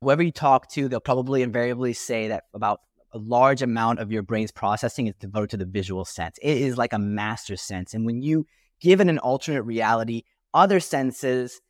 whoever 0.00 0.22
you 0.22 0.32
talk 0.32 0.68
to, 0.70 0.88
they'll 0.88 1.00
probably 1.00 1.42
invariably 1.42 1.92
say 1.92 2.28
that 2.28 2.44
about 2.54 2.80
a 3.12 3.18
large 3.18 3.60
amount 3.60 3.98
of 3.98 4.10
your 4.10 4.22
brain's 4.22 4.52
processing 4.52 5.06
is 5.06 5.14
devoted 5.20 5.50
to 5.50 5.56
the 5.56 5.66
visual 5.66 6.04
sense. 6.04 6.38
It 6.40 6.56
is 6.56 6.78
like 6.78 6.92
a 6.92 6.98
master 6.98 7.56
sense. 7.56 7.92
And 7.92 8.06
when 8.06 8.22
you 8.22 8.46
give 8.80 9.00
it 9.00 9.08
an 9.08 9.18
alternate 9.18 9.62
reality, 9.62 10.22
other 10.54 10.80
senses 10.80 11.60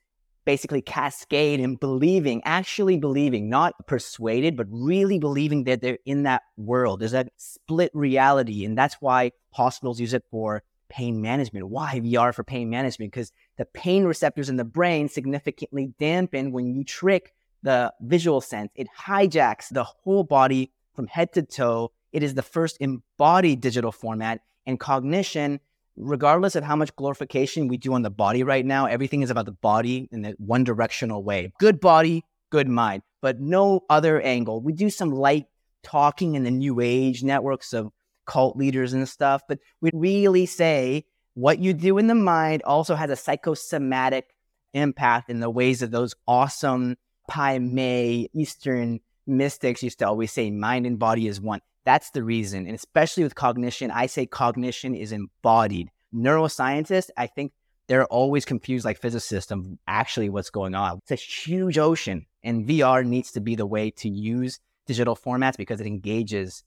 basically 0.51 0.83
cascade 0.83 1.61
and 1.61 1.79
believing, 1.79 2.43
actually 2.45 2.97
believing, 2.97 3.49
not 3.49 3.87
persuaded, 3.87 4.57
but 4.57 4.67
really 4.69 5.17
believing 5.17 5.63
that 5.63 5.81
they're 5.81 6.01
in 6.05 6.25
that 6.25 6.43
world. 6.57 6.99
There's 6.99 7.13
that 7.13 7.31
split 7.37 7.93
reality. 7.95 8.65
And 8.65 8.77
that's 8.77 8.97
why 8.99 9.31
hospitals 9.53 10.01
use 10.01 10.13
it 10.13 10.25
for 10.29 10.65
pain 10.89 11.23
management. 11.23 11.69
Why 11.69 12.01
VR 12.01 12.35
for 12.35 12.43
pain 12.43 12.69
management? 12.69 13.13
Because 13.13 13.31
the 13.59 13.65
pain 13.65 14.03
receptors 14.03 14.49
in 14.49 14.57
the 14.57 14.65
brain 14.65 15.09
significantly 15.09 15.93
dampen 16.01 16.51
when 16.51 16.75
you 16.75 16.83
trick 16.83 17.33
the 17.63 17.93
visual 18.01 18.41
sense. 18.41 18.73
It 18.75 18.89
hijacks 19.07 19.69
the 19.69 19.85
whole 19.85 20.25
body 20.25 20.73
from 20.97 21.07
head 21.07 21.33
to 21.35 21.43
toe. 21.43 21.93
It 22.11 22.25
is 22.25 22.35
the 22.35 22.43
first 22.43 22.77
embodied 22.81 23.61
digital 23.61 23.93
format. 23.93 24.41
And 24.67 24.81
cognition 24.81 25.61
regardless 26.01 26.57
of 26.57 26.65
how 26.65 26.77
much 26.77 26.95
glorification 26.97 27.69
we 27.69 27.77
do 27.77 27.95
on 27.95 28.03
the 28.03 28.11
body 28.11 28.43
right 28.43 28.65
now, 28.65 28.87
everything 28.87 29.23
is 29.23 29.31
about 29.31 29.47
the 29.47 29.53
body 29.53 30.09
in 30.13 30.25
a 30.25 30.33
one 30.39 30.65
directional 30.65 31.23
way. 31.23 31.53
Good 31.59 31.81
body, 31.81 32.25
good 32.51 32.69
mind, 32.69 33.03
but 33.21 33.41
no 33.41 33.83
other 33.89 34.21
angle. 34.21 34.61
We 34.61 34.73
do 34.73 34.91
some 34.91 35.11
light 35.11 35.47
talking 35.83 36.35
in 36.35 36.45
the 36.45 36.51
new 36.51 36.81
age 36.81 37.23
networks 37.23 37.73
of 37.73 37.91
cult 38.27 38.57
leaders 38.57 38.93
and 38.93 39.09
stuff, 39.09 39.43
but 39.49 39.59
we 39.81 39.91
really 39.93 40.47
say 40.47 41.05
what 41.35 41.59
you 41.59 41.73
do 41.73 41.99
in 41.99 42.07
the 42.07 42.15
mind 42.15 42.63
also 42.65 42.95
has 42.95 43.11
a 43.11 43.17
psychosomatic 43.17 44.27
impact 44.73 45.31
in 45.31 45.41
the 45.41 45.51
ways 45.51 45.81
that 45.81 45.91
those 45.91 46.15
awesome 46.27 46.97
Pai 47.29 47.59
Mei 47.59 48.29
Eastern 48.35 49.01
mystics 49.27 49.83
used 49.83 50.01
to 50.01 50.07
always 50.09 50.33
say 50.33 50.51
mind 50.51 50.87
and 50.87 50.99
body 50.99 51.27
is 51.27 51.41
one. 51.41 51.61
That's 51.85 52.11
the 52.11 52.23
reason. 52.23 52.67
And 52.67 52.75
especially 52.75 53.23
with 53.23 53.35
cognition, 53.35 53.91
I 53.91 54.07
say 54.07 54.27
cognition 54.27 54.95
is 54.95 55.13
embodied. 55.13 55.91
Neuroscientists, 56.15 57.11
I 57.17 57.27
think 57.27 57.53
they're 57.89 58.07
always 58.07 58.45
confused 58.45 58.85
like 58.85 58.99
physicists 58.99 59.51
of 59.51 59.67
actually 59.87 60.29
what's 60.29 60.51
going 60.51 60.75
on. 60.75 61.01
It's 61.03 61.11
a 61.11 61.15
huge 61.17 61.79
ocean, 61.79 62.27
and 62.43 62.67
VR 62.67 63.05
needs 63.05 63.33
to 63.33 63.41
be 63.41 63.57
the 63.57 63.67
way 63.67 63.91
to 63.93 64.09
use 64.09 64.61
digital 64.87 65.17
formats 65.17 65.57
because 65.57 65.81
it 65.81 65.87
engages 65.87 66.63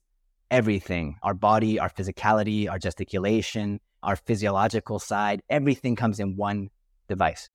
everything 0.50 1.16
our 1.22 1.34
body, 1.34 1.78
our 1.78 1.88
physicality, 1.88 2.68
our 2.68 2.78
gesticulation, 2.78 3.80
our 4.02 4.16
physiological 4.16 4.98
side. 4.98 5.40
Everything 5.48 5.96
comes 5.96 6.20
in 6.20 6.36
one 6.36 6.70
device. 7.08 7.48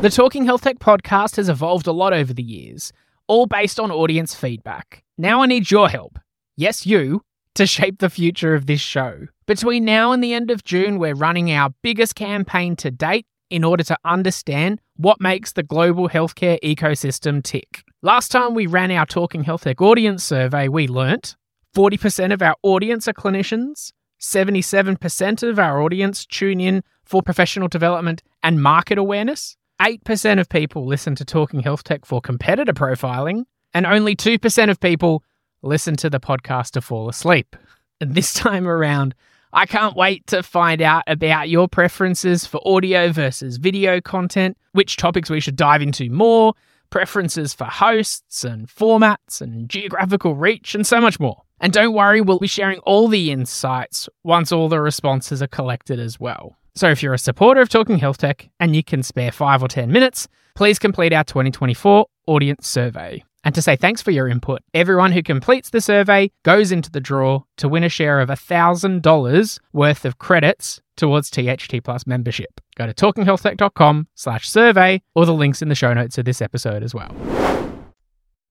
The 0.00 0.10
Talking 0.10 0.44
Health 0.44 0.62
Tech 0.62 0.78
podcast 0.78 1.36
has 1.36 1.48
evolved 1.48 1.86
a 1.86 1.92
lot 1.92 2.12
over 2.12 2.32
the 2.32 2.42
years, 2.42 2.92
all 3.26 3.46
based 3.46 3.80
on 3.80 3.90
audience 3.90 4.34
feedback. 4.34 5.04
Now 5.18 5.42
I 5.42 5.46
need 5.46 5.70
your 5.70 5.88
help 5.88 6.18
yes, 6.56 6.86
you, 6.86 7.22
to 7.54 7.66
shape 7.66 7.98
the 7.98 8.10
future 8.10 8.54
of 8.54 8.66
this 8.66 8.80
show. 8.80 9.26
Between 9.46 9.84
now 9.84 10.12
and 10.12 10.22
the 10.22 10.34
end 10.34 10.50
of 10.50 10.64
June, 10.64 10.98
we're 10.98 11.14
running 11.14 11.52
our 11.52 11.70
biggest 11.82 12.14
campaign 12.14 12.76
to 12.76 12.90
date 12.90 13.26
in 13.50 13.64
order 13.64 13.84
to 13.84 13.98
understand 14.04 14.80
what 14.96 15.20
makes 15.20 15.52
the 15.52 15.62
global 15.62 16.08
healthcare 16.08 16.58
ecosystem 16.62 17.42
tick. 17.42 17.84
Last 18.00 18.30
time 18.30 18.54
we 18.54 18.66
ran 18.66 18.90
our 18.90 19.04
Talking 19.04 19.44
Health 19.44 19.64
Tech 19.64 19.80
audience 19.82 20.24
survey, 20.24 20.68
we 20.68 20.88
learnt 20.88 21.36
40% 21.76 22.32
of 22.32 22.42
our 22.42 22.56
audience 22.62 23.06
are 23.08 23.12
clinicians, 23.12 23.92
77% 24.20 25.42
of 25.42 25.58
our 25.58 25.82
audience 25.82 26.24
tune 26.24 26.60
in 26.60 26.82
for 27.04 27.22
professional 27.22 27.68
development 27.68 28.22
and 28.42 28.62
market 28.62 28.96
awareness, 28.96 29.56
8% 29.80 30.40
of 30.40 30.48
people 30.48 30.86
listen 30.86 31.14
to 31.16 31.24
Talking 31.24 31.60
Health 31.60 31.84
Tech 31.84 32.04
for 32.04 32.20
competitor 32.20 32.72
profiling, 32.72 33.44
and 33.74 33.84
only 33.84 34.14
2% 34.14 34.70
of 34.70 34.80
people 34.80 35.24
listen 35.62 35.96
to 35.96 36.10
the 36.10 36.20
podcast 36.20 36.72
to 36.72 36.80
fall 36.80 37.08
asleep. 37.08 37.56
And 38.00 38.14
this 38.14 38.34
time 38.34 38.66
around, 38.66 39.14
I 39.52 39.66
can't 39.66 39.96
wait 39.96 40.26
to 40.28 40.42
find 40.42 40.80
out 40.80 41.04
about 41.06 41.48
your 41.48 41.68
preferences 41.68 42.46
for 42.46 42.60
audio 42.66 43.12
versus 43.12 43.58
video 43.58 44.00
content, 44.00 44.56
which 44.72 44.96
topics 44.96 45.28
we 45.28 45.40
should 45.40 45.56
dive 45.56 45.82
into 45.82 46.08
more, 46.10 46.54
preferences 46.90 47.52
for 47.52 47.64
hosts 47.64 48.44
and 48.44 48.68
formats 48.68 49.40
and 49.40 49.68
geographical 49.68 50.34
reach, 50.34 50.74
and 50.74 50.86
so 50.86 51.00
much 51.00 51.20
more. 51.20 51.42
And 51.60 51.72
don't 51.72 51.92
worry, 51.92 52.20
we'll 52.20 52.38
be 52.38 52.46
sharing 52.46 52.78
all 52.80 53.08
the 53.08 53.30
insights 53.30 54.08
once 54.24 54.52
all 54.52 54.68
the 54.68 54.80
responses 54.80 55.42
are 55.42 55.48
collected 55.48 56.00
as 56.00 56.18
well. 56.18 56.56
So 56.74 56.88
if 56.88 57.02
you're 57.02 57.14
a 57.14 57.18
supporter 57.18 57.60
of 57.60 57.68
Talking 57.68 57.98
Health 57.98 58.18
Tech 58.18 58.48
and 58.58 58.74
you 58.74 58.82
can 58.82 59.02
spare 59.02 59.30
five 59.30 59.62
or 59.62 59.68
10 59.68 59.92
minutes, 59.92 60.26
please 60.54 60.78
complete 60.78 61.12
our 61.12 61.24
2024 61.24 62.06
audience 62.26 62.66
survey. 62.66 63.22
And 63.44 63.54
to 63.54 63.62
say 63.62 63.76
thanks 63.76 64.00
for 64.00 64.12
your 64.12 64.28
input, 64.28 64.60
everyone 64.72 65.12
who 65.12 65.22
completes 65.22 65.70
the 65.70 65.80
survey 65.80 66.30
goes 66.44 66.70
into 66.70 66.90
the 66.90 67.00
draw 67.00 67.42
to 67.56 67.68
win 67.68 67.84
a 67.84 67.88
share 67.88 68.20
of 68.20 68.28
$1,000 68.28 69.58
worth 69.72 70.04
of 70.04 70.18
credits 70.18 70.80
towards 70.96 71.30
THT 71.30 71.82
Plus 71.82 72.06
membership. 72.06 72.60
Go 72.76 72.86
to 72.86 72.94
talkinghealthtech.com 72.94 74.08
slash 74.14 74.48
survey 74.48 75.02
or 75.14 75.26
the 75.26 75.34
links 75.34 75.62
in 75.62 75.68
the 75.68 75.74
show 75.74 75.92
notes 75.92 76.18
of 76.18 76.24
this 76.24 76.40
episode 76.40 76.82
as 76.82 76.94
well. 76.94 77.14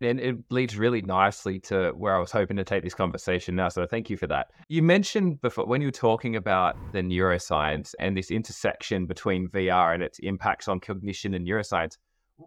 And 0.02 0.20
it 0.20 0.38
leads 0.50 0.78
really 0.78 1.04
nicely 1.04 1.60
to 1.62 1.92
where 1.92 2.16
I 2.16 2.20
was 2.20 2.32
hoping 2.32 2.58
to 2.58 2.64
take 2.64 2.84
this 2.84 2.96
conversation 2.96 3.56
now. 3.56 3.70
So 3.70 3.86
thank 3.86 4.10
you 4.10 4.18
for 4.18 4.26
that. 4.28 4.48
You 4.68 4.82
mentioned 4.82 5.40
before 5.42 5.68
when 5.68 5.80
you 5.80 5.90
were 5.90 5.92
talking 5.92 6.36
about 6.36 6.76
the 6.92 7.02
neuroscience 7.02 7.94
and 8.00 8.18
this 8.18 8.32
intersection 8.32 9.06
between 9.06 9.48
VR 9.50 9.94
and 9.94 10.02
its 10.02 10.18
impacts 10.20 10.68
on 10.68 10.80
cognition 10.80 11.36
and 11.36 11.48
neuroscience. 11.48 11.98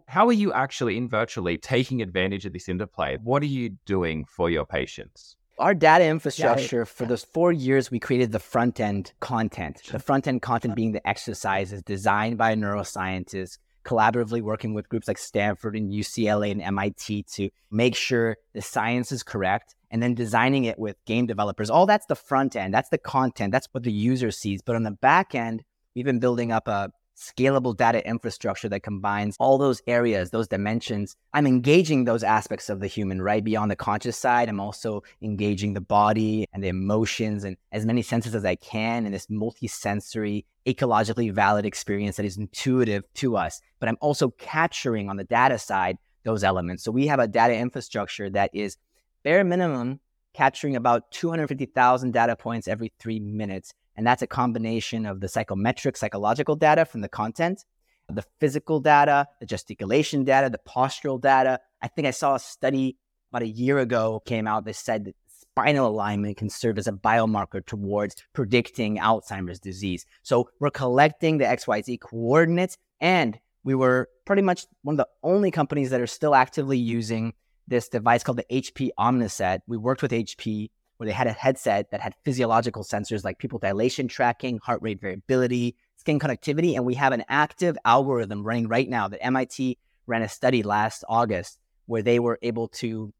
How 0.07 0.27
are 0.27 0.33
you 0.33 0.53
actually 0.53 0.97
in 0.97 1.09
Virtual 1.09 1.43
Leap 1.45 1.61
taking 1.61 2.01
advantage 2.01 2.45
of 2.45 2.53
this 2.53 2.69
interplay? 2.69 3.17
What 3.23 3.41
are 3.43 3.47
you 3.47 3.77
doing 3.85 4.25
for 4.25 4.49
your 4.49 4.65
patients? 4.65 5.35
Our 5.57 5.73
data 5.73 6.05
infrastructure 6.05 6.79
yeah, 6.79 6.83
for 6.83 7.05
those 7.05 7.23
four 7.23 7.53
years, 7.53 7.89
we 7.89 7.99
created 7.99 8.33
the 8.33 8.39
front 8.39 8.79
end 8.79 9.13
content. 9.21 9.81
The 9.89 9.99
front 9.99 10.27
end 10.27 10.41
content 10.41 10.75
being 10.75 10.91
the 10.91 11.07
exercises 11.07 11.81
designed 11.81 12.37
by 12.37 12.55
neuroscientists, 12.55 13.57
collaboratively 13.85 14.41
working 14.41 14.73
with 14.73 14.89
groups 14.89 15.07
like 15.07 15.17
Stanford 15.17 15.75
and 15.77 15.93
UCLA 15.93 16.51
and 16.51 16.61
MIT 16.61 17.23
to 17.35 17.49
make 17.71 17.95
sure 17.95 18.35
the 18.53 18.61
science 18.61 19.13
is 19.13 19.23
correct 19.23 19.75
and 19.91 20.03
then 20.03 20.13
designing 20.13 20.65
it 20.65 20.77
with 20.77 20.97
game 21.05 21.25
developers. 21.25 21.69
All 21.69 21.85
that's 21.85 22.07
the 22.07 22.15
front 22.15 22.57
end, 22.57 22.73
that's 22.73 22.89
the 22.89 22.97
content, 22.97 23.53
that's 23.53 23.69
what 23.71 23.83
the 23.83 23.91
user 23.91 24.31
sees. 24.31 24.61
But 24.61 24.75
on 24.75 24.83
the 24.83 24.91
back 24.91 25.33
end, 25.33 25.63
we've 25.95 26.03
been 26.03 26.19
building 26.19 26.51
up 26.51 26.67
a 26.67 26.91
scalable 27.15 27.75
data 27.75 28.05
infrastructure 28.07 28.69
that 28.69 28.83
combines 28.83 29.35
all 29.39 29.57
those 29.57 29.81
areas, 29.87 30.29
those 30.29 30.47
dimensions. 30.47 31.15
I'm 31.33 31.47
engaging 31.47 32.03
those 32.03 32.23
aspects 32.23 32.69
of 32.69 32.79
the 32.79 32.87
human, 32.87 33.21
right? 33.21 33.43
Beyond 33.43 33.71
the 33.71 33.75
conscious 33.75 34.17
side, 34.17 34.49
I'm 34.49 34.59
also 34.59 35.03
engaging 35.21 35.73
the 35.73 35.81
body 35.81 36.45
and 36.53 36.63
the 36.63 36.67
emotions 36.67 37.43
and 37.43 37.57
as 37.71 37.85
many 37.85 38.01
senses 38.01 38.35
as 38.35 38.45
I 38.45 38.55
can 38.55 39.05
in 39.05 39.11
this 39.11 39.29
multi-sensory, 39.29 40.45
ecologically 40.65 41.31
valid 41.31 41.65
experience 41.65 42.17
that 42.17 42.25
is 42.25 42.37
intuitive 42.37 43.03
to 43.15 43.37
us. 43.37 43.61
But 43.79 43.89
I'm 43.89 43.97
also 44.01 44.31
capturing 44.31 45.09
on 45.09 45.17
the 45.17 45.23
data 45.23 45.57
side 45.57 45.97
those 46.23 46.43
elements. 46.43 46.83
So 46.83 46.91
we 46.91 47.07
have 47.07 47.19
a 47.19 47.27
data 47.27 47.55
infrastructure 47.55 48.29
that 48.31 48.49
is 48.53 48.77
bare 49.23 49.43
minimum 49.43 49.99
capturing 50.35 50.75
about 50.75 51.09
250,000 51.11 52.11
data 52.11 52.35
points 52.35 52.67
every 52.67 52.91
three 52.99 53.19
minutes 53.19 53.73
and 53.95 54.05
that's 54.05 54.21
a 54.21 54.27
combination 54.27 55.05
of 55.05 55.21
the 55.21 55.27
psychometric, 55.27 55.95
psychological 55.95 56.55
data 56.55 56.85
from 56.85 57.01
the 57.01 57.09
content, 57.09 57.63
the 58.09 58.25
physical 58.39 58.79
data, 58.79 59.27
the 59.39 59.45
gesticulation 59.45 60.23
data, 60.23 60.49
the 60.49 60.59
postural 60.69 61.19
data. 61.19 61.59
I 61.81 61.87
think 61.87 62.07
I 62.07 62.11
saw 62.11 62.35
a 62.35 62.39
study 62.39 62.97
about 63.31 63.43
a 63.43 63.47
year 63.47 63.79
ago 63.79 64.21
came 64.25 64.47
out 64.47 64.65
that 64.65 64.75
said 64.75 65.05
that 65.05 65.15
spinal 65.27 65.87
alignment 65.87 66.37
can 66.37 66.49
serve 66.49 66.77
as 66.77 66.87
a 66.87 66.91
biomarker 66.91 67.65
towards 67.65 68.15
predicting 68.33 68.97
Alzheimer's 68.97 69.59
disease. 69.59 70.05
So 70.23 70.49
we're 70.59 70.71
collecting 70.71 71.37
the 71.37 71.45
XYZ 71.45 72.01
coordinates 72.01 72.77
and 72.99 73.39
we 73.63 73.75
were 73.75 74.09
pretty 74.25 74.41
much 74.41 74.67
one 74.83 74.93
of 74.93 74.97
the 74.97 75.07
only 75.23 75.51
companies 75.51 75.89
that 75.89 76.01
are 76.01 76.07
still 76.07 76.35
actively 76.35 76.77
using 76.77 77.33
this 77.67 77.89
device 77.89 78.23
called 78.23 78.37
the 78.37 78.61
HP 78.61 78.89
Omnicept. 78.97 79.61
We 79.67 79.77
worked 79.77 80.01
with 80.01 80.11
HP 80.11 80.69
where 80.97 81.07
they 81.07 81.13
had 81.13 81.27
a 81.27 81.33
headset 81.33 81.91
that 81.91 82.01
had 82.01 82.15
physiological 82.23 82.83
sensors 82.83 83.23
like 83.23 83.37
pupil 83.37 83.59
dilation 83.59 84.07
tracking, 84.07 84.59
heart 84.59 84.81
rate 84.81 85.01
variability, 85.01 85.75
skin 85.97 86.19
conductivity. 86.19 86.75
And 86.75 86.85
we 86.85 86.95
have 86.95 87.11
an 87.11 87.25
active 87.27 87.77
algorithm 87.83 88.43
running 88.43 88.67
right 88.67 88.87
now 88.87 89.07
that 89.07 89.23
MIT 89.23 89.77
ran 90.07 90.21
a 90.21 90.29
study 90.29 90.63
last 90.63 91.03
August 91.09 91.59
where 91.85 92.01
they 92.01 92.19
were 92.19 92.39
able 92.41 92.67
to, 92.69 93.13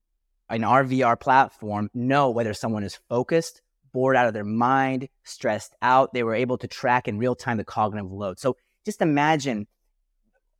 in 0.50 0.64
our 0.64 0.84
VR 0.84 1.20
platform, 1.20 1.90
know 1.94 2.30
whether 2.30 2.54
someone 2.54 2.84
is 2.84 3.00
focused, 3.10 3.62
bored 3.92 4.16
out 4.16 4.28
of 4.28 4.34
their 4.34 4.44
mind, 4.44 5.10
stressed 5.24 5.76
out. 5.82 6.14
They 6.14 6.24
were 6.24 6.36
able 6.36 6.58
to 6.60 6.68
track 6.68 7.08
in 7.08 7.18
real 7.18 7.36
time 7.36 7.58
the 7.58 7.64
cognitive 7.64 8.12
load. 8.12 8.40
So 8.40 8.56
just 8.86 9.02
imagine 9.02 9.68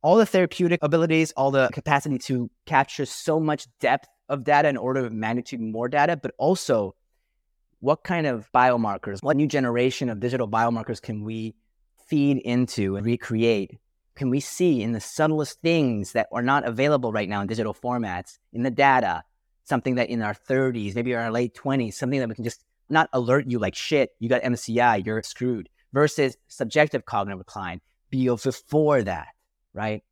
all 0.06 0.14
the 0.14 0.24
therapeutic 0.24 0.78
abilities, 0.84 1.32
all 1.32 1.50
the 1.50 1.68
capacity 1.72 2.16
to 2.16 2.48
capture 2.64 3.04
so 3.04 3.40
much 3.40 3.66
depth 3.80 4.06
of 4.28 4.44
data 4.44 4.68
in 4.68 4.76
order 4.76 5.04
of 5.04 5.12
magnitude 5.12 5.60
more 5.60 5.88
data, 5.88 6.16
but 6.16 6.32
also 6.38 6.94
what 7.80 8.04
kind 8.04 8.24
of 8.24 8.48
biomarkers, 8.54 9.20
what 9.20 9.36
new 9.36 9.48
generation 9.48 10.08
of 10.08 10.20
digital 10.20 10.48
biomarkers 10.48 11.02
can 11.02 11.24
we 11.24 11.56
feed 12.06 12.38
into 12.38 12.94
and 12.94 13.04
recreate? 13.04 13.80
Can 14.14 14.30
we 14.30 14.38
see 14.38 14.80
in 14.80 14.92
the 14.92 15.00
subtlest 15.00 15.60
things 15.60 16.12
that 16.12 16.28
are 16.30 16.40
not 16.40 16.64
available 16.64 17.10
right 17.10 17.28
now 17.28 17.40
in 17.40 17.48
digital 17.48 17.74
formats, 17.74 18.38
in 18.52 18.62
the 18.62 18.70
data, 18.70 19.24
something 19.64 19.96
that 19.96 20.08
in 20.08 20.22
our 20.22 20.34
30s, 20.34 20.94
maybe 20.94 21.14
in 21.14 21.18
our 21.18 21.32
late 21.32 21.52
20s, 21.52 21.94
something 21.94 22.20
that 22.20 22.28
we 22.28 22.36
can 22.36 22.44
just 22.44 22.64
not 22.88 23.08
alert 23.12 23.46
you 23.48 23.58
like 23.58 23.74
shit, 23.74 24.10
you 24.20 24.28
got 24.28 24.42
MCI, 24.42 25.04
you're 25.04 25.20
screwed, 25.24 25.68
versus 25.92 26.36
subjective 26.46 27.04
cognitive 27.06 27.40
decline, 27.40 27.80
be 28.08 28.28
before 28.28 29.02
that, 29.02 29.26
right? 29.76 30.02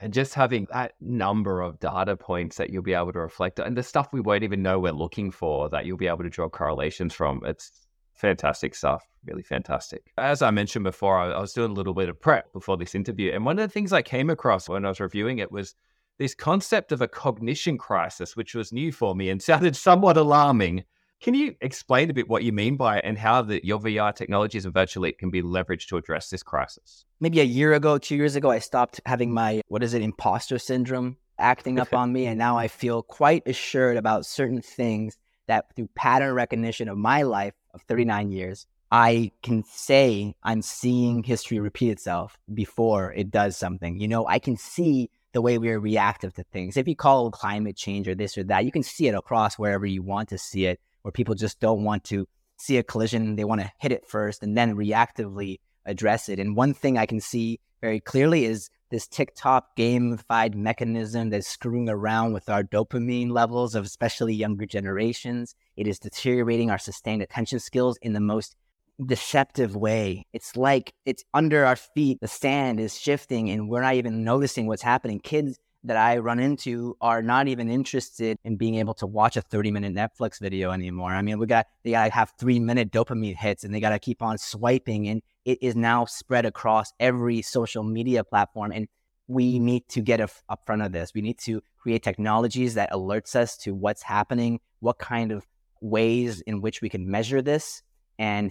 And 0.00 0.12
just 0.12 0.34
having 0.34 0.68
that 0.70 0.92
number 1.00 1.62
of 1.62 1.80
data 1.80 2.16
points 2.16 2.56
that 2.58 2.68
you'll 2.68 2.82
be 2.82 2.92
able 2.92 3.12
to 3.14 3.20
reflect 3.20 3.58
on, 3.58 3.66
and 3.66 3.76
the 3.76 3.82
stuff 3.82 4.08
we 4.12 4.20
won't 4.20 4.44
even 4.44 4.62
know 4.62 4.78
we're 4.78 4.92
looking 4.92 5.30
for 5.30 5.70
that 5.70 5.86
you'll 5.86 5.96
be 5.96 6.06
able 6.06 6.22
to 6.22 6.30
draw 6.30 6.48
correlations 6.50 7.14
from. 7.14 7.40
It's 7.46 7.86
fantastic 8.12 8.74
stuff. 8.74 9.06
Really 9.24 9.42
fantastic. 9.42 10.12
As 10.18 10.42
I 10.42 10.50
mentioned 10.50 10.84
before, 10.84 11.18
I, 11.18 11.40
was 11.40 11.54
doing 11.54 11.70
a 11.70 11.74
little 11.74 11.94
bit 11.94 12.10
of 12.10 12.20
prep 12.20 12.52
before 12.52 12.76
this 12.76 12.94
interview. 12.94 13.32
And 13.32 13.44
one 13.44 13.58
of 13.58 13.68
the 13.68 13.72
things 13.72 13.92
I 13.92 14.02
came 14.02 14.30
across 14.30 14.68
when 14.68 14.84
I 14.84 14.88
was 14.88 15.00
reviewing 15.00 15.38
it 15.38 15.50
was 15.50 15.74
this 16.18 16.34
concept 16.34 16.92
of 16.92 17.00
a 17.00 17.08
cognition 17.08 17.78
crisis, 17.78 18.36
which 18.36 18.54
was 18.54 18.72
new 18.72 18.92
for 18.92 19.14
me 19.14 19.30
and 19.30 19.42
sounded 19.42 19.76
somewhat 19.76 20.16
alarming. 20.16 20.84
Can 21.20 21.34
you 21.34 21.54
explain 21.60 22.10
a 22.10 22.14
bit 22.14 22.28
what 22.28 22.44
you 22.44 22.52
mean 22.52 22.76
by 22.76 22.98
it 22.98 23.04
and 23.04 23.18
how 23.18 23.42
the, 23.42 23.60
your 23.64 23.78
VR 23.78 24.14
technologies 24.14 24.64
and 24.64 24.74
Virtual 24.74 25.02
Leap 25.02 25.18
can 25.18 25.30
be 25.30 25.42
leveraged 25.42 25.88
to 25.88 25.96
address 25.96 26.28
this 26.28 26.42
crisis? 26.42 27.04
Maybe 27.20 27.40
a 27.40 27.44
year 27.44 27.72
ago, 27.72 27.98
two 27.98 28.16
years 28.16 28.36
ago, 28.36 28.50
I 28.50 28.58
stopped 28.58 29.00
having 29.06 29.32
my, 29.32 29.62
what 29.68 29.82
is 29.82 29.94
it, 29.94 30.02
imposter 30.02 30.58
syndrome 30.58 31.16
acting 31.38 31.80
up 31.80 31.94
on 31.94 32.12
me. 32.12 32.26
And 32.26 32.38
now 32.38 32.58
I 32.58 32.68
feel 32.68 33.02
quite 33.02 33.42
assured 33.46 33.96
about 33.96 34.26
certain 34.26 34.60
things 34.60 35.16
that 35.46 35.74
through 35.74 35.88
pattern 35.94 36.34
recognition 36.34 36.88
of 36.88 36.98
my 36.98 37.22
life 37.22 37.54
of 37.72 37.82
39 37.82 38.30
years, 38.30 38.66
I 38.90 39.32
can 39.42 39.64
say 39.64 40.34
I'm 40.42 40.62
seeing 40.62 41.22
history 41.22 41.58
repeat 41.58 41.90
itself 41.90 42.38
before 42.52 43.12
it 43.12 43.30
does 43.30 43.56
something. 43.56 43.98
You 43.98 44.08
know, 44.08 44.26
I 44.26 44.38
can 44.38 44.56
see 44.56 45.10
the 45.32 45.42
way 45.42 45.58
we're 45.58 45.80
reactive 45.80 46.34
to 46.34 46.44
things. 46.44 46.76
If 46.76 46.88
you 46.88 46.96
call 46.96 47.30
climate 47.30 47.76
change 47.76 48.08
or 48.08 48.14
this 48.14 48.38
or 48.38 48.44
that, 48.44 48.64
you 48.64 48.72
can 48.72 48.82
see 48.82 49.08
it 49.08 49.14
across 49.14 49.58
wherever 49.58 49.84
you 49.84 50.02
want 50.02 50.30
to 50.30 50.38
see 50.38 50.66
it, 50.66 50.80
where 51.06 51.12
people 51.12 51.36
just 51.36 51.60
don't 51.60 51.84
want 51.84 52.02
to 52.02 52.26
see 52.56 52.78
a 52.78 52.82
collision. 52.82 53.36
They 53.36 53.44
want 53.44 53.60
to 53.60 53.70
hit 53.78 53.92
it 53.92 54.08
first 54.08 54.42
and 54.42 54.58
then 54.58 54.74
reactively 54.74 55.60
address 55.84 56.28
it. 56.28 56.40
And 56.40 56.56
one 56.56 56.74
thing 56.74 56.98
I 56.98 57.06
can 57.06 57.20
see 57.20 57.60
very 57.80 58.00
clearly 58.00 58.44
is 58.44 58.70
this 58.90 59.06
TikTok 59.06 59.76
gamified 59.78 60.56
mechanism 60.56 61.30
that's 61.30 61.46
screwing 61.46 61.88
around 61.88 62.32
with 62.32 62.48
our 62.48 62.64
dopamine 62.64 63.30
levels 63.30 63.76
of 63.76 63.84
especially 63.84 64.34
younger 64.34 64.66
generations. 64.66 65.54
It 65.76 65.86
is 65.86 66.00
deteriorating 66.00 66.72
our 66.72 66.78
sustained 66.78 67.22
attention 67.22 67.60
skills 67.60 67.96
in 68.02 68.12
the 68.12 68.18
most 68.18 68.56
deceptive 69.04 69.76
way. 69.76 70.26
It's 70.32 70.56
like 70.56 70.92
it's 71.04 71.22
under 71.34 71.64
our 71.64 71.76
feet, 71.76 72.18
the 72.20 72.26
sand 72.26 72.80
is 72.80 72.98
shifting, 72.98 73.48
and 73.48 73.68
we're 73.68 73.82
not 73.82 73.94
even 73.94 74.24
noticing 74.24 74.66
what's 74.66 74.82
happening. 74.82 75.20
Kids 75.20 75.56
that 75.86 75.96
I 75.96 76.18
run 76.18 76.38
into 76.38 76.96
are 77.00 77.22
not 77.22 77.48
even 77.48 77.70
interested 77.70 78.38
in 78.44 78.56
being 78.56 78.76
able 78.76 78.94
to 78.94 79.06
watch 79.06 79.36
a 79.36 79.42
30 79.42 79.70
minute 79.70 79.94
Netflix 79.94 80.40
video 80.40 80.70
anymore. 80.72 81.12
I 81.12 81.22
mean, 81.22 81.38
we 81.38 81.46
got, 81.46 81.66
they 81.84 81.92
got 81.92 82.04
to 82.04 82.10
have 82.10 82.32
three 82.38 82.58
minute 82.58 82.90
dopamine 82.90 83.36
hits 83.36 83.64
and 83.64 83.74
they 83.74 83.80
got 83.80 83.90
to 83.90 83.98
keep 83.98 84.22
on 84.22 84.38
swiping. 84.38 85.08
And 85.08 85.22
it 85.44 85.58
is 85.62 85.76
now 85.76 86.04
spread 86.04 86.44
across 86.44 86.92
every 86.98 87.40
social 87.42 87.82
media 87.82 88.24
platform. 88.24 88.72
And 88.72 88.88
we 89.28 89.54
mm-hmm. 89.54 89.64
need 89.64 89.88
to 89.90 90.00
get 90.00 90.20
up 90.20 90.60
front 90.66 90.82
of 90.82 90.92
this. 90.92 91.12
We 91.14 91.22
need 91.22 91.38
to 91.40 91.62
create 91.78 92.02
technologies 92.02 92.74
that 92.74 92.90
alerts 92.90 93.36
us 93.36 93.56
to 93.58 93.74
what's 93.74 94.02
happening, 94.02 94.60
what 94.80 94.98
kind 94.98 95.32
of 95.32 95.46
ways 95.80 96.40
in 96.42 96.60
which 96.60 96.82
we 96.82 96.88
can 96.88 97.08
measure 97.10 97.42
this 97.42 97.82
and 98.18 98.50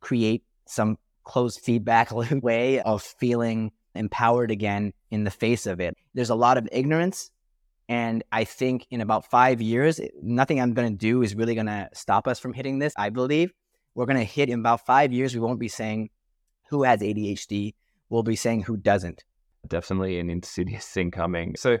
create 0.00 0.42
some 0.66 0.98
closed 1.24 1.60
feedback 1.60 2.10
way 2.42 2.80
of 2.80 3.02
feeling 3.02 3.72
empowered 3.94 4.50
again 4.50 4.92
in 5.10 5.24
the 5.24 5.30
face 5.30 5.66
of 5.66 5.80
it. 5.80 5.94
There's 6.14 6.30
a 6.30 6.34
lot 6.34 6.58
of 6.58 6.68
ignorance. 6.72 7.30
And 7.88 8.24
I 8.32 8.44
think 8.44 8.86
in 8.90 9.00
about 9.00 9.30
five 9.30 9.60
years, 9.60 10.00
nothing 10.22 10.60
I'm 10.60 10.72
going 10.72 10.90
to 10.90 10.98
do 10.98 11.22
is 11.22 11.34
really 11.34 11.54
going 11.54 11.66
to 11.66 11.88
stop 11.92 12.26
us 12.26 12.38
from 12.38 12.52
hitting 12.52 12.78
this. 12.78 12.94
I 12.96 13.10
believe 13.10 13.52
we're 13.94 14.06
going 14.06 14.18
to 14.18 14.24
hit 14.24 14.48
in 14.48 14.60
about 14.60 14.86
five 14.86 15.12
years. 15.12 15.34
We 15.34 15.40
won't 15.40 15.60
be 15.60 15.68
saying 15.68 16.10
who 16.70 16.82
has 16.82 17.00
ADHD. 17.00 17.74
We'll 18.08 18.22
be 18.22 18.36
saying 18.36 18.62
who 18.62 18.76
doesn't. 18.76 19.24
Definitely 19.68 20.18
an 20.18 20.30
insidious 20.30 20.86
thing 20.86 21.10
coming. 21.10 21.56
So 21.56 21.78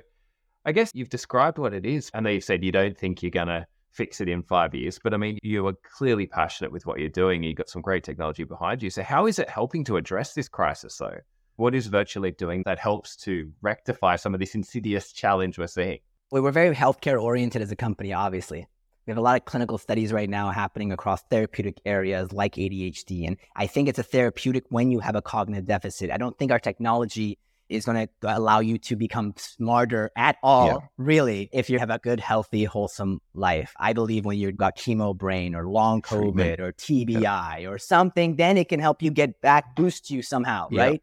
I 0.64 0.72
guess 0.72 0.90
you've 0.94 1.10
described 1.10 1.58
what 1.58 1.72
it 1.74 1.86
is. 1.86 2.10
And 2.12 2.26
you've 2.26 2.44
said 2.44 2.64
you 2.64 2.72
don't 2.72 2.96
think 2.96 3.22
you're 3.22 3.30
going 3.30 3.48
to 3.48 3.66
fix 3.94 4.20
it 4.20 4.28
in 4.28 4.42
five 4.42 4.74
years. 4.74 4.98
But 5.02 5.14
I 5.14 5.16
mean, 5.16 5.38
you 5.42 5.66
are 5.66 5.74
clearly 5.96 6.26
passionate 6.26 6.72
with 6.72 6.86
what 6.86 6.98
you're 6.98 7.08
doing. 7.08 7.42
You've 7.42 7.56
got 7.56 7.68
some 7.68 7.82
great 7.82 8.04
technology 8.04 8.44
behind 8.44 8.82
you. 8.82 8.90
So, 8.90 9.02
how 9.02 9.26
is 9.26 9.38
it 9.38 9.48
helping 9.48 9.84
to 9.84 9.96
address 9.96 10.34
this 10.34 10.48
crisis, 10.48 10.96
though? 10.98 11.18
What 11.56 11.74
is 11.74 11.86
Virtual 11.86 12.24
Leap 12.24 12.36
doing 12.36 12.62
that 12.66 12.78
helps 12.78 13.16
to 13.18 13.52
rectify 13.62 14.16
some 14.16 14.34
of 14.34 14.40
this 14.40 14.54
insidious 14.54 15.12
challenge 15.12 15.58
we're 15.58 15.66
seeing? 15.66 16.00
Well, 16.30 16.42
we're 16.42 16.50
very 16.50 16.74
healthcare 16.74 17.22
oriented 17.22 17.62
as 17.62 17.70
a 17.70 17.76
company, 17.76 18.12
obviously. 18.12 18.66
We 19.06 19.10
have 19.10 19.18
a 19.18 19.22
lot 19.22 19.36
of 19.36 19.44
clinical 19.44 19.76
studies 19.76 20.12
right 20.12 20.28
now 20.28 20.50
happening 20.50 20.90
across 20.90 21.22
therapeutic 21.30 21.80
areas 21.84 22.32
like 22.32 22.54
ADHD. 22.54 23.26
And 23.26 23.36
I 23.54 23.66
think 23.66 23.88
it's 23.88 23.98
a 23.98 24.02
therapeutic 24.02 24.64
when 24.70 24.90
you 24.90 25.00
have 25.00 25.14
a 25.14 25.22
cognitive 25.22 25.66
deficit. 25.66 26.10
I 26.10 26.16
don't 26.16 26.36
think 26.38 26.50
our 26.50 26.58
technology 26.58 27.38
is 27.68 27.84
going 27.84 28.08
to 28.08 28.36
allow 28.36 28.60
you 28.60 28.78
to 28.78 28.96
become 28.96 29.34
smarter 29.36 30.10
at 30.16 30.36
all, 30.42 30.66
yeah. 30.66 30.76
really, 30.96 31.48
if 31.52 31.70
you 31.70 31.78
have 31.78 31.90
a 31.90 31.98
good, 31.98 32.20
healthy, 32.20 32.64
wholesome 32.64 33.20
life. 33.34 33.72
I 33.78 33.92
believe 33.92 34.24
when 34.24 34.38
you've 34.38 34.56
got 34.56 34.76
chemo 34.76 35.16
brain 35.16 35.54
or 35.54 35.68
long 35.68 36.02
COVID 36.02 36.34
Treatment. 36.34 36.60
or 36.60 36.72
TBI 36.72 37.22
yeah. 37.22 37.68
or 37.68 37.78
something, 37.78 38.36
then 38.36 38.56
it 38.58 38.68
can 38.68 38.80
help 38.80 39.02
you 39.02 39.10
get 39.10 39.40
back, 39.40 39.76
boost 39.76 40.10
you 40.10 40.22
somehow, 40.22 40.68
yeah. 40.70 40.82
right? 40.82 41.02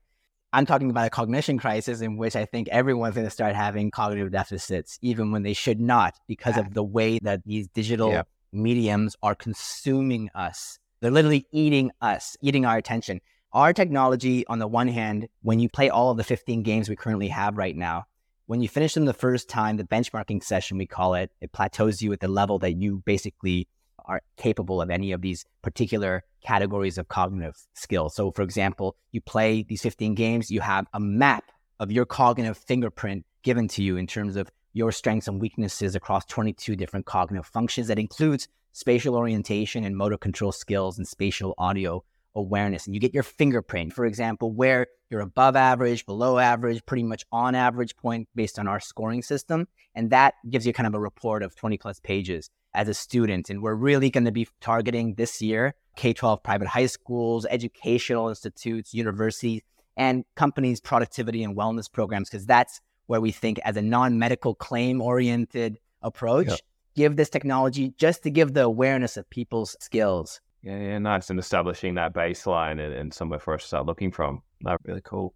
I'm 0.54 0.66
talking 0.66 0.90
about 0.90 1.08
a 1.08 1.10
cognition 1.10 1.58
crisis 1.58 2.02
in 2.02 2.18
which 2.18 2.36
I 2.36 2.46
think 2.46 2.68
everyone's 2.70 3.16
going 3.16 3.26
to 3.26 3.32
start 3.32 3.56
having 3.56 3.90
cognitive 3.90 4.32
deficits, 4.32 5.00
even 5.02 5.32
when 5.32 5.44
they 5.44 5.54
should 5.54 5.80
not, 5.80 6.16
because 6.28 6.58
of 6.58 6.74
the 6.74 6.84
way 6.84 7.20
that 7.20 7.46
these 7.46 7.68
digital 7.70 8.24
mediums 8.52 9.16
are 9.24 9.34
consuming 9.34 10.30
us. 10.36 10.78
They're 11.00 11.10
literally 11.10 11.48
eating 11.52 11.92
us, 12.02 12.36
eating 12.42 12.66
our 12.66 12.78
attention. 12.78 13.22
Our 13.54 13.72
technology, 13.72 14.46
on 14.48 14.60
the 14.60 14.68
one 14.68 14.90
hand, 14.90 15.30
when 15.42 15.60
you 15.60 15.70
play 15.70 15.90
all 15.90 16.12
of 16.12 16.18
the 16.18 16.24
15 16.24 16.64
games 16.64 16.90
we 16.90 16.98
currently 16.98 17.30
have 17.30 17.58
right 17.58 17.76
now, 17.76 18.06
when 18.46 18.62
you 18.62 18.68
finish 18.68 18.94
them 18.94 19.06
the 19.06 19.14
first 19.14 19.48
time, 19.48 19.78
the 19.78 19.86
benchmarking 19.86 20.44
session, 20.44 20.78
we 20.78 20.86
call 20.86 21.14
it, 21.16 21.32
it 21.40 21.54
plateaus 21.54 22.02
you 22.02 22.12
at 22.12 22.20
the 22.20 22.28
level 22.28 22.60
that 22.60 22.76
you 22.76 23.02
basically 23.06 23.70
are 24.06 24.22
capable 24.38 24.82
of 24.82 24.90
any 24.90 25.12
of 25.12 25.22
these 25.22 25.46
particular 25.62 26.24
categories 26.46 26.98
of 26.98 27.08
cognitive 27.08 27.56
skills. 27.74 28.16
So, 28.16 28.32
for 28.32 28.42
example, 28.42 28.96
you 29.12 29.22
play 29.22 29.64
these 29.64 29.82
15 29.82 30.16
games, 30.16 30.52
you 30.52 30.62
have 30.62 30.88
a 30.94 31.00
map 31.00 31.46
of 31.80 31.92
your 31.92 32.06
cognitive 32.06 32.58
fingerprint 32.58 33.26
given 33.44 33.68
to 33.70 33.84
you 33.84 33.98
in 33.98 34.08
terms 34.08 34.36
of 34.36 34.50
your 34.74 34.92
strengths 34.92 35.28
and 35.28 35.42
weaknesses 35.42 35.96
across 35.96 36.26
22 36.26 36.76
different 36.76 37.06
cognitive 37.06 37.46
functions 37.46 37.88
that 37.88 38.00
includes 38.00 38.48
spatial 38.74 39.16
orientation 39.16 39.84
and 39.84 39.98
motor 39.98 40.18
control 40.18 40.52
skills 40.52 40.98
and 40.98 41.08
spatial 41.08 41.54
audio 41.58 42.04
awareness 42.36 42.86
and 42.86 42.96
you 42.96 43.02
get 43.02 43.14
your 43.14 43.24
fingerprint, 43.24 43.94
for 43.94 44.06
example, 44.06 44.52
where 44.52 44.88
you're 45.10 45.22
above 45.22 45.56
average, 45.56 46.06
below 46.06 46.38
average, 46.38 46.86
pretty 46.86 47.04
much 47.04 47.26
on 47.32 47.56
average 47.56 47.96
point 47.98 48.30
based 48.36 48.58
on 48.58 48.68
our 48.68 48.80
scoring 48.80 49.22
system. 49.22 49.68
And 49.94 50.10
that 50.12 50.36
gives 50.50 50.66
you 50.66 50.74
kind 50.74 50.88
of 50.88 50.94
a 50.94 51.00
report 51.00 51.44
of 51.44 51.56
20 51.56 51.78
plus 51.78 52.00
pages 52.00 52.50
as 52.74 52.88
a 52.88 52.94
student. 52.94 53.50
And 53.50 53.62
we're 53.62 53.76
really 53.76 54.10
going 54.10 54.26
to 54.26 54.32
be 54.32 54.48
targeting 54.62 55.16
this 55.16 55.42
year 55.42 55.76
K 55.96 56.14
12 56.14 56.42
private 56.44 56.68
high 56.68 56.86
schools, 56.86 57.46
educational 57.50 58.30
institutes, 58.30 58.94
universities, 58.94 59.62
and 59.98 60.24
companies' 60.36 60.80
productivity 60.80 61.44
and 61.44 61.56
wellness 61.56 61.92
programs, 61.92 62.30
because 62.30 62.46
that's 62.46 62.80
where 63.08 63.22
we 63.22 63.32
think, 63.32 63.60
as 63.66 63.76
a 63.76 63.82
non 63.82 64.18
medical 64.18 64.56
claim 64.56 65.02
oriented 65.02 65.78
approach, 66.02 66.48
yep. 66.48 66.60
give 66.96 67.16
this 67.18 67.30
technology 67.30 67.94
just 67.98 68.24
to 68.24 68.30
give 68.30 68.54
the 68.54 68.64
awareness 68.64 69.18
of 69.18 69.30
people's 69.30 69.76
skills 69.80 70.40
yeah, 70.62 70.78
yeah, 70.78 70.98
nice. 71.00 71.30
And 71.30 71.40
establishing 71.40 71.96
that 71.96 72.14
baseline 72.14 72.80
and, 72.84 72.94
and 72.94 73.14
somewhere 73.14 73.40
for 73.40 73.54
us 73.54 73.62
to 73.62 73.68
start 73.68 73.86
looking 73.86 74.12
from. 74.12 74.42
That 74.62 74.80
really 74.86 75.02
cool. 75.04 75.34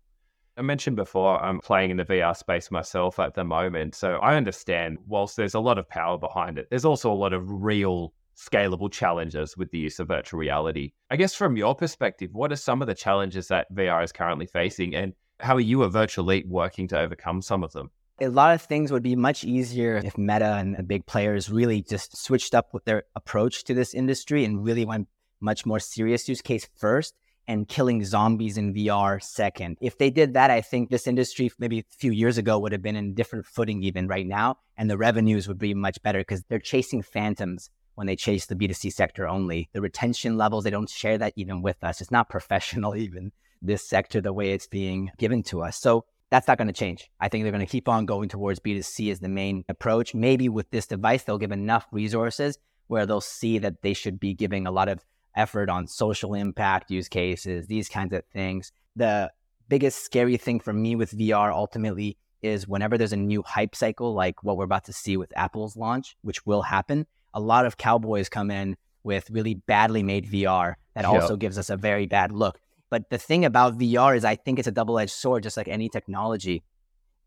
I 0.57 0.61
mentioned 0.61 0.95
before, 0.95 1.43
I'm 1.43 1.59
playing 1.59 1.91
in 1.91 1.97
the 1.97 2.05
VR 2.05 2.35
space 2.35 2.71
myself 2.71 3.19
at 3.19 3.33
the 3.33 3.43
moment. 3.43 3.95
So 3.95 4.15
I 4.15 4.35
understand, 4.35 4.99
whilst 5.05 5.35
there's 5.35 5.53
a 5.53 5.59
lot 5.59 5.77
of 5.77 5.89
power 5.89 6.17
behind 6.17 6.57
it, 6.57 6.67
there's 6.69 6.85
also 6.85 7.11
a 7.11 7.13
lot 7.13 7.33
of 7.33 7.43
real 7.45 8.13
scalable 8.37 8.91
challenges 8.91 9.57
with 9.57 9.71
the 9.71 9.79
use 9.79 9.99
of 9.99 10.07
virtual 10.07 10.39
reality. 10.39 10.91
I 11.09 11.17
guess 11.17 11.33
from 11.33 11.57
your 11.57 11.75
perspective, 11.75 12.29
what 12.33 12.51
are 12.51 12.57
some 12.57 12.81
of 12.81 12.87
the 12.87 12.95
challenges 12.95 13.47
that 13.49 13.73
VR 13.73 14.03
is 14.03 14.11
currently 14.11 14.45
facing? 14.45 14.95
And 14.95 15.13
how 15.39 15.55
are 15.55 15.61
you 15.61 15.83
a 15.83 15.89
Virtual 15.89 16.25
Leap 16.25 16.47
working 16.47 16.87
to 16.89 16.99
overcome 16.99 17.41
some 17.41 17.63
of 17.63 17.71
them? 17.73 17.91
A 18.21 18.29
lot 18.29 18.55
of 18.55 18.61
things 18.61 18.93
would 18.93 19.03
be 19.03 19.15
much 19.15 19.43
easier 19.43 19.97
if 19.97 20.17
Meta 20.17 20.55
and 20.55 20.77
the 20.77 20.83
big 20.83 21.05
players 21.05 21.49
really 21.49 21.81
just 21.81 22.15
switched 22.15 22.55
up 22.55 22.73
with 22.73 22.85
their 22.85 23.03
approach 23.13 23.65
to 23.65 23.73
this 23.73 23.93
industry 23.93 24.45
and 24.45 24.63
really 24.63 24.85
went 24.85 25.09
much 25.39 25.65
more 25.65 25.79
serious 25.79 26.27
use 26.27 26.41
case 26.41 26.67
first 26.77 27.13
and 27.47 27.67
killing 27.67 28.03
zombies 28.03 28.57
in 28.57 28.73
VR 28.73 29.21
second. 29.21 29.77
If 29.81 29.97
they 29.97 30.09
did 30.09 30.33
that, 30.33 30.49
I 30.49 30.61
think 30.61 30.89
this 30.89 31.07
industry 31.07 31.51
maybe 31.59 31.79
a 31.79 31.83
few 31.97 32.11
years 32.11 32.37
ago 32.37 32.57
would 32.59 32.71
have 32.71 32.81
been 32.81 32.95
in 32.95 33.13
different 33.13 33.45
footing 33.45 33.83
even 33.83 34.07
right 34.07 34.25
now, 34.25 34.57
and 34.77 34.89
the 34.89 34.97
revenues 34.97 35.47
would 35.47 35.59
be 35.59 35.73
much 35.73 36.01
better 36.01 36.19
because 36.19 36.43
they're 36.49 36.59
chasing 36.59 37.01
phantoms 37.01 37.69
when 37.95 38.07
they 38.07 38.15
chase 38.15 38.45
the 38.45 38.55
B2C 38.55 38.91
sector 38.91 39.27
only. 39.27 39.69
The 39.73 39.81
retention 39.81 40.37
levels, 40.37 40.63
they 40.63 40.69
don't 40.69 40.89
share 40.89 41.17
that 41.17 41.33
even 41.35 41.61
with 41.61 41.83
us. 41.83 42.01
It's 42.01 42.11
not 42.11 42.29
professional, 42.35 42.95
even 42.95 43.31
this 43.61 43.87
sector, 43.87 44.21
the 44.21 44.33
way 44.33 44.51
it's 44.51 44.67
being 44.67 45.11
given 45.17 45.43
to 45.43 45.61
us. 45.61 45.77
So 45.77 46.05
that's 46.29 46.47
not 46.47 46.57
going 46.57 46.67
to 46.67 46.73
change. 46.73 47.09
I 47.19 47.29
think 47.29 47.43
they're 47.43 47.51
going 47.51 47.65
to 47.65 47.71
keep 47.71 47.87
on 47.87 48.05
going 48.05 48.29
towards 48.29 48.59
B2C 48.59 49.11
as 49.11 49.19
the 49.19 49.29
main 49.29 49.63
approach. 49.69 50.13
Maybe 50.13 50.49
with 50.49 50.69
this 50.71 50.87
device, 50.87 51.23
they'll 51.23 51.37
give 51.37 51.51
enough 51.51 51.85
resources 51.91 52.57
where 52.87 53.05
they'll 53.05 53.21
see 53.21 53.57
that 53.59 53.81
they 53.81 53.93
should 53.93 54.19
be 54.19 54.33
giving 54.33 54.67
a 54.67 54.71
lot 54.71 54.89
of 54.89 55.03
effort 55.35 55.69
on 55.69 55.87
social 55.87 56.33
impact 56.33 56.89
use 56.91 57.07
cases, 57.09 57.67
these 57.67 57.89
kinds 57.89 58.13
of 58.13 58.23
things. 58.33 58.71
The 58.95 59.31
biggest 59.67 60.03
scary 60.03 60.37
thing 60.37 60.59
for 60.59 60.73
me 60.73 60.95
with 60.95 61.11
VR 61.11 61.51
ultimately 61.51 62.17
is 62.41 62.67
whenever 62.67 62.97
there's 62.97 63.13
a 63.13 63.17
new 63.17 63.41
hype 63.43 63.75
cycle, 63.75 64.13
like 64.13 64.43
what 64.43 64.57
we're 64.57 64.65
about 64.65 64.85
to 64.85 64.93
see 64.93 65.17
with 65.17 65.33
Apple's 65.35 65.75
launch, 65.75 66.15
which 66.21 66.45
will 66.45 66.61
happen, 66.61 67.07
a 67.33 67.39
lot 67.39 67.65
of 67.65 67.77
cowboys 67.77 68.29
come 68.29 68.51
in 68.51 68.77
with 69.03 69.29
really 69.29 69.55
badly 69.55 70.03
made 70.03 70.25
VR 70.25 70.75
that 70.95 71.03
Yep. 71.03 71.13
also 71.13 71.35
gives 71.35 71.57
us 71.57 71.69
a 71.69 71.77
very 71.77 72.05
bad 72.05 72.31
look. 72.31 72.59
But 72.89 73.09
the 73.09 73.17
thing 73.17 73.45
about 73.45 73.77
VR 73.77 74.15
is 74.15 74.23
I 74.23 74.35
think 74.35 74.59
it's 74.59 74.67
a 74.67 74.71
double 74.71 74.97
edged 74.99 75.11
sword, 75.11 75.43
just 75.43 75.57
like 75.57 75.67
any 75.67 75.89
technology. 75.89 76.63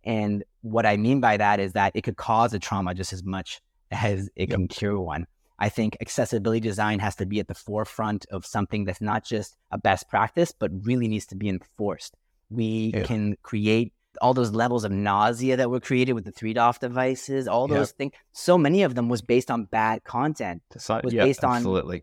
And 0.05 0.45
what 0.63 0.87
I 0.87 0.97
mean 0.97 1.21
by 1.21 1.37
that 1.37 1.61
is 1.61 1.73
that 1.73 1.93
it 1.95 2.03
could 2.03 2.17
cause 2.17 2.55
a 2.55 2.59
trauma 2.59 2.95
just 2.95 3.13
as 3.13 3.23
much 3.25 3.61
as 3.91 4.31
it 4.37 4.49
Yep. 4.49 4.57
can 4.57 4.69
cure 4.69 5.01
one. 5.01 5.27
I 5.59 5.69
think 5.69 5.97
accessibility 6.01 6.61
design 6.61 6.99
has 7.01 7.17
to 7.17 7.27
be 7.27 7.41
at 7.41 7.49
the 7.49 7.55
forefront 7.55 8.27
of 8.31 8.47
something 8.47 8.85
that's 8.85 9.01
not 9.01 9.25
just 9.25 9.57
a 9.71 9.79
best 9.79 10.09
practice, 10.09 10.53
but 10.53 10.71
really 10.85 11.09
needs 11.09 11.27
to 11.27 11.37
be 11.37 11.49
enforced. 11.49 12.17
We 12.51 12.93
Yeah. 12.95 13.05
can 13.05 13.37
create 13.43 13.93
all 14.21 14.35
those 14.35 14.53
levels 14.53 14.85
of 14.85 14.91
nausea 14.91 15.57
that 15.57 15.71
were 15.71 15.79
created 15.81 16.15
with 16.15 16.25
the 16.25 16.33
three 16.33 16.53
DOF 16.53 16.81
devices, 16.81 17.47
all 17.47 17.69
Yep. 17.69 17.77
those 17.79 17.93
things. 17.93 18.13
So 18.33 18.57
many 18.59 18.83
of 18.83 18.95
them 18.95 19.09
was 19.09 19.23
based 19.23 19.51
on 19.51 19.65
bad 19.65 20.03
content. 20.05 20.63
So- 20.77 21.01
was 21.05 21.13
yeah, 21.15 21.25
based 21.25 21.45
on- 21.45 21.57
absolutely. 21.57 22.03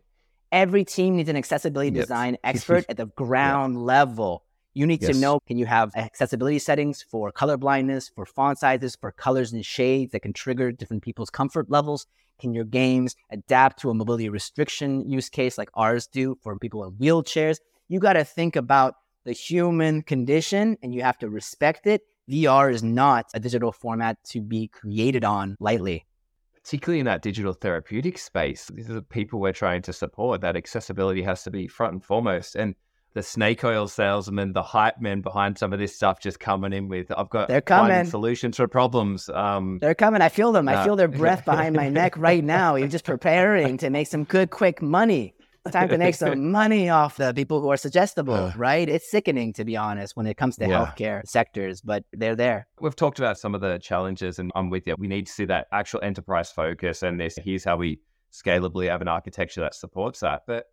Every 0.51 0.85
team 0.85 1.17
needs 1.17 1.27
an 1.27 1.35
accessibility 1.35 1.91
Yep. 1.95 2.03
design 2.03 2.37
expert 2.43 2.85
at 2.87 2.95
the 2.97 3.07
ground 3.07 3.83
level. 3.83 4.44
You 4.75 4.85
need 4.85 5.01
Yes. 5.01 5.15
to 5.15 5.21
know 5.21 5.39
can 5.47 5.57
you 5.57 5.65
have 5.65 5.95
accessibility 5.95 6.59
settings 6.59 7.01
for 7.01 7.31
color 7.31 7.55
blindness, 7.57 8.09
for 8.13 8.25
font 8.25 8.59
sizes, 8.59 8.95
for 8.95 9.11
colors 9.11 9.53
and 9.53 9.65
shades 9.65 10.11
that 10.11 10.19
can 10.19 10.33
trigger 10.33 10.71
different 10.73 11.01
people's 11.01 11.29
comfort 11.29 11.71
levels? 11.71 12.05
Can 12.39 12.53
your 12.53 12.65
games 12.65 13.15
adapt 13.31 13.79
to 13.79 13.89
a 13.89 13.93
mobility 13.93 14.27
restriction 14.27 15.09
use 15.09 15.29
case 15.29 15.57
like 15.57 15.69
ours 15.75 16.07
do 16.07 16.37
for 16.43 16.59
people 16.59 16.83
in 16.83 16.91
wheelchairs? 16.91 17.59
You 17.87 18.01
got 18.01 18.13
to 18.13 18.25
think 18.25 18.57
about 18.57 18.95
the 19.23 19.31
human 19.31 20.01
condition 20.01 20.77
and 20.83 20.93
you 20.93 21.01
have 21.03 21.17
to 21.19 21.29
respect 21.29 21.87
it. 21.87 22.01
VR 22.29 22.69
is 22.69 22.83
not 22.83 23.27
a 23.33 23.39
digital 23.39 23.71
format 23.71 24.17
to 24.25 24.41
be 24.41 24.67
created 24.67 25.23
on 25.23 25.55
lightly. 25.61 26.05
particularly 26.53 26.99
in 26.99 27.05
that 27.05 27.21
digital 27.21 27.53
therapeutic 27.53 28.17
space, 28.17 28.71
these 28.73 28.89
are 28.89 28.95
the 28.95 29.01
people 29.01 29.39
we're 29.39 29.53
trying 29.53 29.83
to 29.83 29.93
support. 29.93 30.41
That 30.41 30.55
accessibility 30.57 31.21
has 31.21 31.43
to 31.43 31.51
be 31.51 31.67
front 31.67 31.93
and 31.93 32.03
foremost. 32.03 32.55
And 32.55 32.73
the 33.15 33.23
snake 33.23 33.63
oil 33.63 33.87
salesman, 33.87 34.51
the 34.53 34.61
hype 34.61 34.99
men 34.99 35.21
behind 35.21 35.57
some 35.57 35.73
of 35.73 35.79
this 35.79 35.95
stuff 35.95 36.19
just 36.19 36.39
coming 36.39 36.73
in 36.73 36.89
with, 36.89 37.11
I've 37.17 37.29
got 37.29 37.47
They're 37.47 37.61
coming. 37.61 38.05
solutions 38.05 38.57
for 38.57 38.67
problems. 38.67 39.29
Um, 39.29 39.79
They're 39.81 39.95
coming. 39.95 40.21
I 40.21 40.29
feel 40.29 40.51
them. 40.51 40.67
I 40.69 40.83
feel 40.83 40.95
their 40.97 41.07
breath 41.23 41.45
behind 41.45 41.75
my 41.75 41.89
neck 41.89 42.17
right 42.17 42.43
now. 42.43 42.75
You're 42.75 42.89
just 42.89 43.05
preparing 43.05 43.77
to 43.77 43.89
make 43.89 44.07
some 44.07 44.25
good, 44.25 44.49
quick 44.51 44.81
money. 44.81 45.33
It's 45.65 45.73
time 45.73 45.87
to 45.89 45.97
make 45.97 46.13
some 46.13 46.51
money 46.61 46.89
off 46.89 47.15
the 47.17 47.33
people 47.33 47.59
who 47.61 47.69
are 47.69 47.77
suggestible, 47.77 48.35
Uh. 48.35 48.53
right? 48.55 48.87
It's 48.87 49.09
sickening, 49.09 49.53
to 49.53 49.63
be 49.65 49.75
honest, 49.77 50.15
when 50.17 50.27
it 50.27 50.35
comes 50.37 50.57
to 50.57 50.67
Yeah. 50.67 50.85
healthcare 50.85 51.25
sectors, 51.25 51.81
but 51.81 52.03
they're 52.13 52.35
there. 52.35 52.67
we've 52.81 52.95
talked 52.97 53.17
about 53.17 53.39
some 53.39 53.55
of 53.55 53.61
the 53.61 53.79
challenges, 53.79 54.37
and 54.39 54.51
I'm 54.55 54.69
with 54.69 54.85
you. 54.87 54.95
We 54.99 55.07
need 55.07 55.25
to 55.27 55.31
see 55.31 55.45
that 55.45 55.67
actual 55.71 56.01
enterprise 56.03 56.51
focus, 56.51 57.01
and 57.01 57.17
this 57.19 57.35
here's 57.41 57.63
how 57.63 57.77
we 57.77 57.99
scalably 58.31 58.89
have 58.89 59.01
an 59.01 59.07
architecture 59.07 59.61
that 59.61 59.73
supports 59.73 60.19
that. 60.19 60.41
But 60.45 60.65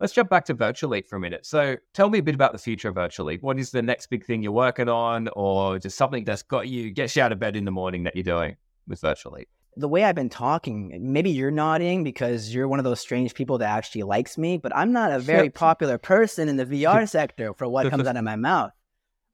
let's 0.00 0.12
jump 0.12 0.30
back 0.30 0.44
to 0.46 0.54
Virtual 0.54 0.90
Leap 0.90 1.08
for 1.08 1.16
a 1.16 1.20
minute. 1.20 1.46
So 1.46 1.76
tell 1.94 2.10
me 2.10 2.18
a 2.18 2.22
bit 2.22 2.34
about 2.34 2.52
the 2.52 2.58
future 2.58 2.88
of 2.88 2.94
Virtual 2.94 3.26
Leap. 3.26 3.42
What 3.42 3.58
is 3.58 3.70
the 3.70 3.82
next 3.82 4.08
big 4.08 4.24
thing 4.24 4.42
you're 4.42 4.52
working 4.52 4.88
on, 4.88 5.28
or 5.34 5.78
just 5.78 5.96
something 5.96 6.24
that's 6.24 6.42
got 6.42 6.68
you 6.68 6.90
gets 6.90 7.16
you 7.16 7.22
out 7.22 7.32
of 7.32 7.38
bed 7.38 7.56
in 7.56 7.64
the 7.64 7.70
morning 7.70 8.04
that 8.04 8.14
you're 8.14 8.22
doing 8.22 8.56
with 8.86 9.00
Virtual 9.00 9.32
Leap? 9.32 9.48
The 9.78 9.88
way 9.88 10.04
I've 10.04 10.14
been 10.14 10.30
talking, 10.30 10.96
maybe 11.12 11.30
you're 11.30 11.50
nodding 11.50 12.02
because 12.02 12.54
you're 12.54 12.66
one 12.66 12.78
of 12.78 12.84
those 12.84 13.00
strange 13.00 13.34
people 13.34 13.58
that 13.58 13.68
actually 13.68 14.04
likes 14.04 14.38
me, 14.38 14.56
but 14.56 14.74
I'm 14.74 14.90
not 14.90 15.12
a 15.12 15.18
very 15.18 15.50
popular 15.50 15.98
person 15.98 16.48
in 16.48 16.56
the 16.56 16.64
VR 16.64 17.06
sector 17.08 17.52
for 17.52 17.68
what 17.68 17.90
comes 17.90 18.06
out 18.06 18.16
of 18.16 18.24
my 18.24 18.36
mouth. 18.36 18.72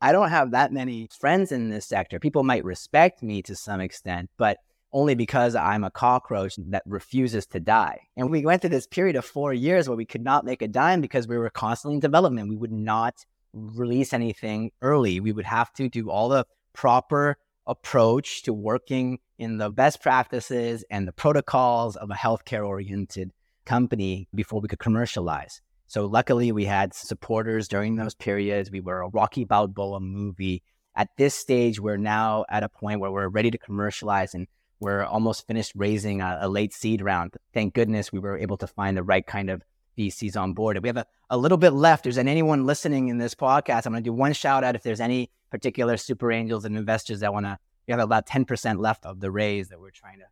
I 0.01 0.11
don't 0.11 0.31
have 0.31 0.51
that 0.51 0.73
many 0.73 1.09
friends 1.21 1.53
in 1.53 1.71
this 1.71 1.87
sector. 1.87 2.19
People 2.19 2.43
might 2.43 2.65
respect 2.65 3.23
me 3.23 3.41
to 3.43 3.55
some 3.55 3.81
extent, 3.81 4.31
but 4.37 4.59
only 4.93 5.15
because 5.15 5.55
I'm 5.55 5.85
a 5.85 5.91
cockroach 5.91 6.57
that 6.57 6.83
refuses 6.87 7.47
to 7.47 7.61
die. 7.61 8.01
And 8.17 8.31
we 8.31 8.45
went 8.45 8.61
through 8.61 8.71
this 8.71 8.87
period 8.87 9.17
of 9.17 9.25
four 9.25 9.53
years 9.55 9.89
where 9.89 9.97
we 9.97 10.05
could 10.05 10.23
not 10.23 10.45
make 10.45 10.63
a 10.63 10.69
dime 10.69 11.01
because 11.01 11.27
we 11.27 11.39
were 11.39 11.51
constantly 11.51 11.95
in 11.95 12.01
development. 12.01 12.49
We 12.49 12.57
would 12.57 12.73
not 12.73 13.25
release 13.53 14.13
anything 14.13 14.71
early. 14.83 15.21
We 15.21 15.33
would 15.33 15.47
have 15.47 15.73
to 15.75 15.89
do 15.89 16.11
all 16.11 16.29
the 16.29 16.47
proper 16.73 17.37
approach 17.67 18.43
to 18.43 18.53
working 18.53 19.19
in 19.39 19.59
the 19.59 19.71
best 19.71 20.03
practices 20.03 20.85
and 20.91 21.07
the 21.07 21.13
protocols 21.13 21.97
of 21.97 22.11
a 22.11 22.15
healthcare 22.15 22.67
oriented 22.67 23.31
company 23.65 24.29
before 24.35 24.61
we 24.61 24.69
could 24.69 24.79
commercialize. 24.79 25.61
So 25.87 26.07
luckily 26.07 26.53
we 26.53 26.65
had 26.65 26.95
supporters 26.95 27.69
during 27.69 27.97
those 27.97 28.15
periods. 28.15 28.71
We 28.71 28.81
were 28.81 29.03
a 29.03 29.09
Rocky 29.09 29.45
Balboa 29.45 30.01
movie. 30.01 30.63
At 30.95 31.09
this 31.17 31.35
stage, 31.35 31.81
we're 31.81 31.97
now 31.97 32.45
at 32.49 32.63
a 32.63 32.69
point 32.69 33.01
where 33.01 33.11
we're 33.11 33.29
ready 33.29 33.51
to 33.51 33.59
commercialize 33.59 34.35
and 34.35 34.47
we're 34.83 35.05
almost 35.05 35.47
finished 35.47 35.73
raising 35.77 36.21
a, 36.21 36.39
a 36.43 36.49
late 36.49 36.75
seed 36.75 37.03
round. 37.03 37.35
Thank 37.55 37.73
goodness 37.73 38.13
we 38.13 38.19
were 38.19 38.37
able 38.37 38.57
to 38.57 38.67
find 38.67 38.97
the 38.97 39.05
right 39.05 39.25
kind 39.25 39.49
of 39.49 39.63
VCs 39.97 40.37
on 40.37 40.55
board. 40.55 40.77
We 40.83 40.89
have 40.89 40.97
a, 40.97 41.07
a 41.31 41.39
little 41.39 41.57
bit 41.57 41.71
left. 41.71 42.03
There's 42.03 42.19
anyone 42.19 42.67
listening 42.67 43.07
in 43.09 43.19
this 43.19 43.35
podcast. 43.35 43.87
I'm 43.87 43.93
going 43.93 44.03
to 44.03 44.11
do 44.11 44.13
one 44.13 44.33
shout 44.33 44.65
out 44.65 44.75
if 44.75 44.83
there's 44.83 45.01
any 45.01 45.31
particular 45.51 45.97
super 45.97 46.33
angels 46.33 46.65
and 46.65 46.77
investors 46.77 47.21
that 47.21 47.33
want 47.33 47.47
to. 47.47 47.59
We 47.87 47.93
have 47.93 48.01
about 48.01 48.27
10% 48.27 48.81
left 48.81 49.07
of 49.07 49.21
the 49.21 49.31
raise 49.31 49.69
that 49.69 49.79
we're 49.79 49.91
trying 49.91 50.19
to 50.19 50.25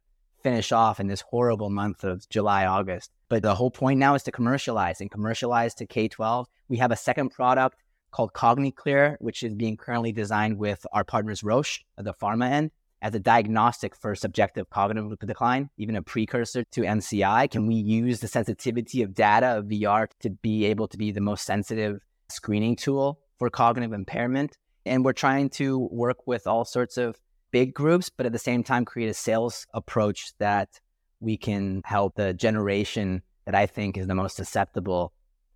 finish 0.42 0.72
off 0.72 0.98
in 0.98 1.06
this 1.06 1.20
horrible 1.20 1.70
month 1.70 2.02
of 2.02 2.28
July, 2.28 2.66
August. 2.66 3.12
But 3.28 3.42
the 3.42 3.54
whole 3.54 3.70
point 3.70 4.00
now 4.00 4.16
is 4.16 4.24
to 4.24 4.32
commercialize 4.32 5.00
and 5.00 5.10
commercialize 5.12 5.74
to 5.74 5.86
K 5.86 6.08
12. 6.08 6.48
We 6.68 6.78
have 6.78 6.90
a 6.90 6.96
second 6.96 7.30
product 7.30 7.76
called 8.10 8.32
CogniClear, 8.32 9.16
which 9.20 9.44
is 9.44 9.54
being 9.54 9.76
currently 9.76 10.10
designed 10.10 10.58
with 10.58 10.84
our 10.92 11.04
partners 11.04 11.44
Roche 11.44 11.84
the 11.96 12.14
pharma 12.14 12.50
end 12.50 12.72
as 13.02 13.14
a 13.14 13.18
diagnostic 13.20 13.96
for 13.96 14.14
subjective 14.14 14.68
cognitive 14.68 15.18
decline, 15.20 15.70
even 15.78 15.96
a 15.96 16.02
precursor 16.02 16.64
to 16.64 16.82
MCI. 16.82 17.50
Can 17.50 17.66
we 17.66 17.74
use 17.74 18.20
the 18.20 18.28
sensitivity 18.28 19.02
of 19.02 19.14
data 19.14 19.58
of 19.58 19.66
VR 19.66 20.08
to 20.20 20.30
be 20.30 20.66
able 20.66 20.86
to 20.88 20.98
be 20.98 21.10
the 21.10 21.20
most 21.20 21.44
sensitive 21.44 22.00
screening 22.28 22.76
tool 22.76 23.20
for 23.38 23.48
cognitive 23.48 23.92
impairment? 23.92 24.56
And 24.84 25.04
we're 25.04 25.12
trying 25.12 25.50
to 25.50 25.88
work 25.90 26.26
with 26.26 26.46
all 26.46 26.64
sorts 26.64 26.98
of 26.98 27.16
big 27.50 27.74
groups, 27.74 28.10
but 28.10 28.26
at 28.26 28.32
the 28.32 28.38
same 28.38 28.62
time, 28.62 28.84
create 28.84 29.08
a 29.08 29.14
sales 29.14 29.66
approach 29.72 30.32
that 30.38 30.80
we 31.20 31.36
can 31.36 31.82
help 31.84 32.14
the 32.14 32.34
generation 32.34 33.22
that 33.46 33.54
I 33.54 33.66
think 33.66 33.96
is 33.96 34.06
the 34.06 34.14
most 34.14 34.36
susceptible. 34.36 35.12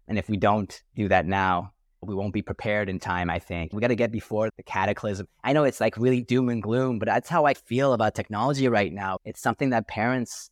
And 0.09 0.19
if 0.19 0.29
we 0.29 0.37
don't 0.37 0.83
do 0.95 1.09
that 1.09 1.27
now, 1.27 1.74
we 2.07 2.15
won't 2.15 2.33
be 2.33 2.43
prepared 2.43 2.89
in 2.89 2.99
time, 2.99 3.31
I 3.31 3.39
think. 3.39 3.73
We 3.73 3.81
got 3.81 3.89
to 3.89 3.97
get 3.97 4.13
before 4.13 4.51
the 4.57 4.63
cataclysm. 4.63 5.27
I 5.43 5.53
know 5.53 5.65
it's 5.65 5.81
like 5.81 5.97
really 5.97 6.23
doom 6.23 6.49
and 6.49 6.63
gloom, 6.63 6.99
but 6.99 7.07
that's 7.07 7.29
how 7.29 7.45
I 7.45 7.55
feel 7.55 7.93
about 7.93 8.15
technology 8.15 8.69
right 8.69 8.93
now. 8.93 9.19
It's 9.25 9.41
something 9.41 9.71
that 9.71 9.89
parents, 9.89 10.51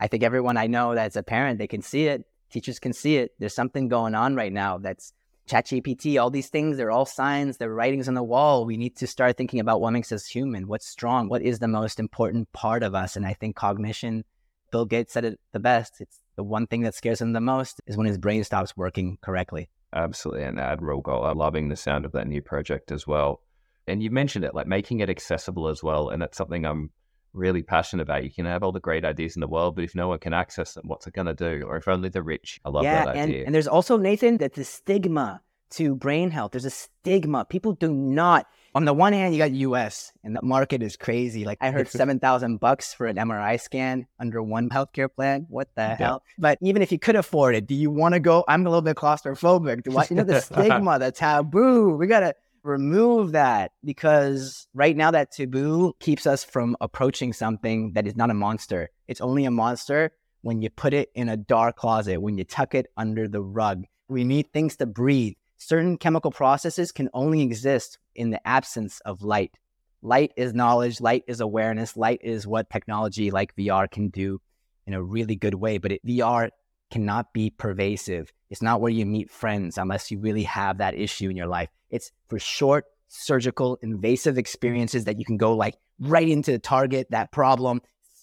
I 0.00 0.06
think 0.06 0.22
everyone 0.22 0.56
I 0.56 0.66
know 0.66 0.94
that's 0.94 1.16
a 1.16 1.22
parent, 1.22 1.58
they 1.58 1.66
can 1.66 1.82
see 1.82 2.06
it. 2.06 2.24
Teachers 2.50 2.78
can 2.78 2.92
see 2.92 3.16
it. 3.16 3.32
There's 3.38 3.54
something 3.54 3.88
going 3.88 4.14
on 4.14 4.34
right 4.34 4.52
now 4.52 4.78
that's 4.78 5.12
ChatGPT, 5.48 6.20
all 6.20 6.30
these 6.30 6.48
things, 6.48 6.76
they're 6.76 6.90
all 6.90 7.06
signs, 7.06 7.56
they're 7.56 7.72
writings 7.72 8.06
on 8.06 8.14
the 8.14 8.22
wall. 8.22 8.64
We 8.64 8.76
need 8.76 8.96
to 8.96 9.06
start 9.06 9.36
thinking 9.36 9.60
about 9.60 9.80
what 9.80 9.92
makes 9.92 10.12
us 10.12 10.26
human, 10.26 10.68
what's 10.68 10.86
strong, 10.86 11.28
what 11.28 11.42
is 11.42 11.58
the 11.58 11.68
most 11.68 11.98
important 11.98 12.52
part 12.52 12.82
of 12.82 12.94
us. 12.94 13.16
And 13.16 13.26
I 13.26 13.32
think 13.32 13.56
cognition, 13.56 14.24
Bill 14.70 14.84
Gates 14.84 15.12
said 15.12 15.24
it 15.24 15.40
the 15.52 15.58
best. 15.58 16.00
It's 16.00 16.20
the 16.36 16.44
one 16.44 16.66
thing 16.66 16.82
that 16.82 16.94
scares 16.94 17.20
him 17.20 17.32
the 17.32 17.40
most 17.40 17.80
is 17.86 17.96
when 17.96 18.06
his 18.06 18.18
brain 18.18 18.44
stops 18.44 18.76
working 18.76 19.18
correctly. 19.22 19.70
Absolutely, 19.94 20.44
an 20.44 20.58
admirable 20.58 21.02
goal. 21.02 21.24
I'm 21.24 21.38
loving 21.38 21.68
the 21.68 21.76
sound 21.76 22.04
of 22.04 22.12
that 22.12 22.26
new 22.26 22.42
project 22.42 22.92
as 22.92 23.06
well. 23.06 23.40
And 23.86 24.02
you 24.02 24.10
mentioned 24.10 24.44
it, 24.44 24.54
like 24.54 24.66
making 24.66 25.00
it 25.00 25.08
accessible 25.08 25.68
as 25.68 25.82
well. 25.82 26.10
And 26.10 26.20
that's 26.20 26.36
something 26.36 26.66
I'm 26.66 26.90
really 27.32 27.62
passionate 27.62 28.02
about. 28.02 28.24
You 28.24 28.30
can 28.30 28.44
have 28.44 28.62
all 28.62 28.72
the 28.72 28.80
great 28.80 29.04
ideas 29.04 29.36
in 29.36 29.40
the 29.40 29.48
world, 29.48 29.76
but 29.76 29.84
if 29.84 29.94
no 29.94 30.08
one 30.08 30.18
can 30.18 30.34
access 30.34 30.74
them, 30.74 30.84
what's 30.86 31.06
it 31.06 31.14
going 31.14 31.26
to 31.26 31.34
do? 31.34 31.64
Or 31.66 31.76
if 31.76 31.88
only 31.88 32.10
the 32.10 32.22
rich. 32.22 32.60
I 32.64 32.68
love 32.68 32.84
yeah, 32.84 33.06
that 33.06 33.16
and, 33.16 33.30
idea. 33.30 33.46
and 33.46 33.54
there's 33.54 33.66
also 33.66 33.96
Nathan 33.96 34.38
that 34.38 34.54
the 34.54 34.64
stigma 34.64 35.40
to 35.70 35.94
brain 35.94 36.30
health. 36.30 36.52
There's 36.52 36.64
a 36.64 36.70
stigma. 36.70 37.44
People 37.44 37.72
do 37.72 37.92
not. 37.92 38.46
On 38.78 38.84
the 38.84 38.94
one 38.94 39.12
hand, 39.12 39.34
you 39.34 39.38
got 39.38 39.50
U.S. 39.50 40.12
and 40.22 40.36
the 40.36 40.40
market 40.40 40.84
is 40.84 40.96
crazy. 40.96 41.44
Like 41.44 41.58
I 41.60 41.72
heard 41.72 41.88
seven 42.00 42.20
thousand 42.20 42.60
bucks 42.60 42.94
for 42.94 43.08
an 43.08 43.16
MRI 43.16 43.60
scan 43.60 44.06
under 44.20 44.40
one 44.40 44.68
healthcare 44.68 45.12
plan. 45.12 45.46
What 45.48 45.68
the 45.74 45.96
hell? 45.96 46.22
But 46.38 46.58
even 46.62 46.80
if 46.80 46.92
you 46.92 46.98
could 47.00 47.16
afford 47.16 47.56
it, 47.56 47.66
do 47.66 47.74
you 47.74 47.90
want 47.90 48.14
to 48.14 48.20
go? 48.20 48.44
I'm 48.46 48.64
a 48.64 48.70
little 48.70 48.82
bit 48.82 48.94
claustrophobic. 48.94 49.82
Do 49.82 49.98
I, 49.98 50.06
you 50.08 50.14
know 50.14 50.22
the 50.22 50.40
stigma, 50.40 51.00
the 51.00 51.10
taboo? 51.10 51.96
We 51.96 52.06
gotta 52.06 52.36
remove 52.62 53.32
that 53.32 53.72
because 53.82 54.68
right 54.74 54.96
now 54.96 55.10
that 55.10 55.32
taboo 55.32 55.94
keeps 55.98 56.24
us 56.24 56.44
from 56.44 56.76
approaching 56.80 57.32
something 57.32 57.94
that 57.94 58.06
is 58.06 58.14
not 58.14 58.30
a 58.30 58.34
monster. 58.34 58.90
It's 59.08 59.20
only 59.20 59.44
a 59.44 59.50
monster 59.50 60.12
when 60.42 60.62
you 60.62 60.70
put 60.70 60.94
it 60.94 61.10
in 61.16 61.28
a 61.28 61.36
dark 61.36 61.74
closet, 61.74 62.22
when 62.22 62.38
you 62.38 62.44
tuck 62.44 62.76
it 62.76 62.86
under 62.96 63.26
the 63.26 63.42
rug. 63.42 63.86
We 64.06 64.22
need 64.22 64.52
things 64.52 64.76
to 64.76 64.86
breathe. 64.86 65.34
Certain 65.56 65.98
chemical 65.98 66.30
processes 66.30 66.92
can 66.92 67.10
only 67.12 67.42
exist 67.42 67.98
in 68.18 68.30
the 68.30 68.46
absence 68.46 69.00
of 69.04 69.22
light. 69.22 69.56
Light 70.02 70.32
is 70.36 70.54
knowledge, 70.54 71.00
light 71.00 71.24
is 71.26 71.40
awareness, 71.40 71.96
light 71.96 72.20
is 72.22 72.46
what 72.46 72.70
technology 72.70 73.30
like 73.30 73.56
VR 73.56 73.90
can 73.90 74.08
do 74.08 74.40
in 74.86 74.94
a 74.94 75.02
really 75.02 75.36
good 75.36 75.54
way. 75.54 75.78
But 75.78 75.92
it, 75.92 76.06
VR 76.06 76.50
cannot 76.90 77.32
be 77.32 77.50
pervasive. 77.50 78.32
It's 78.50 78.62
not 78.62 78.80
where 78.80 78.92
you 78.92 79.06
meet 79.06 79.30
friends 79.30 79.78
unless 79.78 80.10
you 80.10 80.18
really 80.18 80.44
have 80.44 80.78
that 80.78 80.94
issue 80.94 81.28
in 81.30 81.36
your 81.36 81.46
life. 81.46 81.68
It's 81.90 82.12
for 82.28 82.38
short, 82.38 82.84
surgical 83.08 83.78
invasive 83.82 84.38
experiences 84.38 85.04
that 85.04 85.18
you 85.18 85.24
can 85.24 85.36
go 85.36 85.56
like 85.56 85.76
right 85.98 86.28
into 86.28 86.52
the 86.52 86.58
target 86.58 87.08
that 87.10 87.32
problem 87.32 87.80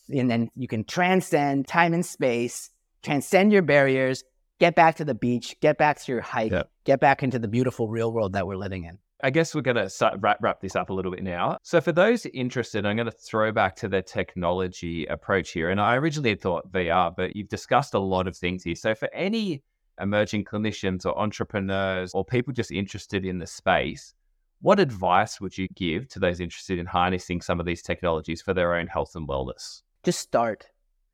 and 0.10 0.30
then 0.30 0.50
you 0.56 0.68
can 0.68 0.84
transcend 0.84 1.68
time 1.68 1.94
and 1.94 2.06
space 2.06 2.70
transcend 3.04 3.52
your 3.52 3.64
barriers 3.64 4.24
get 4.60 4.76
back 4.76 4.96
to 4.96 5.04
the 5.04 5.16
beach 5.16 5.56
get 5.60 5.78
back 5.78 6.00
to 6.00 6.12
your 6.12 6.22
hike 6.22 6.52
Yep. 6.52 6.70
get 6.86 7.00
back 7.00 7.24
into 7.24 7.40
the 7.40 7.48
beautiful 7.48 7.90
real 7.90 8.12
world 8.12 8.34
that 8.34 8.46
we're 8.48 8.56
living 8.56 8.86
in 8.86 9.00
I 9.24 9.30
guess 9.30 9.56
we're 9.56 9.62
going 9.62 9.78
to 9.78 10.18
wrap, 10.20 10.38
wrap 10.42 10.60
this 10.60 10.76
up 10.76 10.90
a 10.90 10.94
little 10.94 11.12
bit 11.12 11.24
now. 11.24 11.58
So, 11.64 11.80
for 11.80 11.92
those 11.92 12.26
interested, 12.28 12.86
I'm 12.86 12.96
going 12.96 13.06
to 13.06 13.12
throw 13.12 13.52
back 13.52 13.76
to 13.78 13.88
the 13.88 14.02
technology 14.02 15.06
approach 15.06 15.52
here. 15.52 15.70
And 15.70 15.80
I 15.80 15.96
originally 15.96 16.30
had 16.30 16.42
thought 16.42 16.72
VR, 16.72 17.16
but 17.16 17.36
you've 17.36 17.48
discussed 17.48 17.94
a 17.94 18.00
lot 18.00 18.28
of 18.28 18.36
things 18.36 18.64
here. 18.64 18.76
So, 18.76 18.94
for 18.94 19.10
any 19.14 19.64
emerging 20.02 20.44
clinicians 20.44 21.06
or 21.06 21.18
entrepreneurs 21.18 22.12
or 22.14 22.26
people 22.26 22.54
just 22.54 22.72
interested 22.72 23.26
in 23.26 23.40
the 23.40 23.48
space, 23.48 24.14
what 24.62 24.80
advice 24.80 25.40
would 25.40 25.58
you 25.58 25.68
give 25.76 26.08
to 26.10 26.20
those 26.20 26.40
interested 26.40 26.80
in 26.80 26.86
harnessing 26.86 27.40
some 27.42 27.60
of 27.60 27.66
these 27.66 27.82
technologies 27.82 28.42
for 28.42 28.54
their 28.54 28.76
own 28.76 28.88
health 28.88 29.16
and 29.16 29.28
wellness? 29.28 29.82
just 30.06 30.20
start 30.20 30.68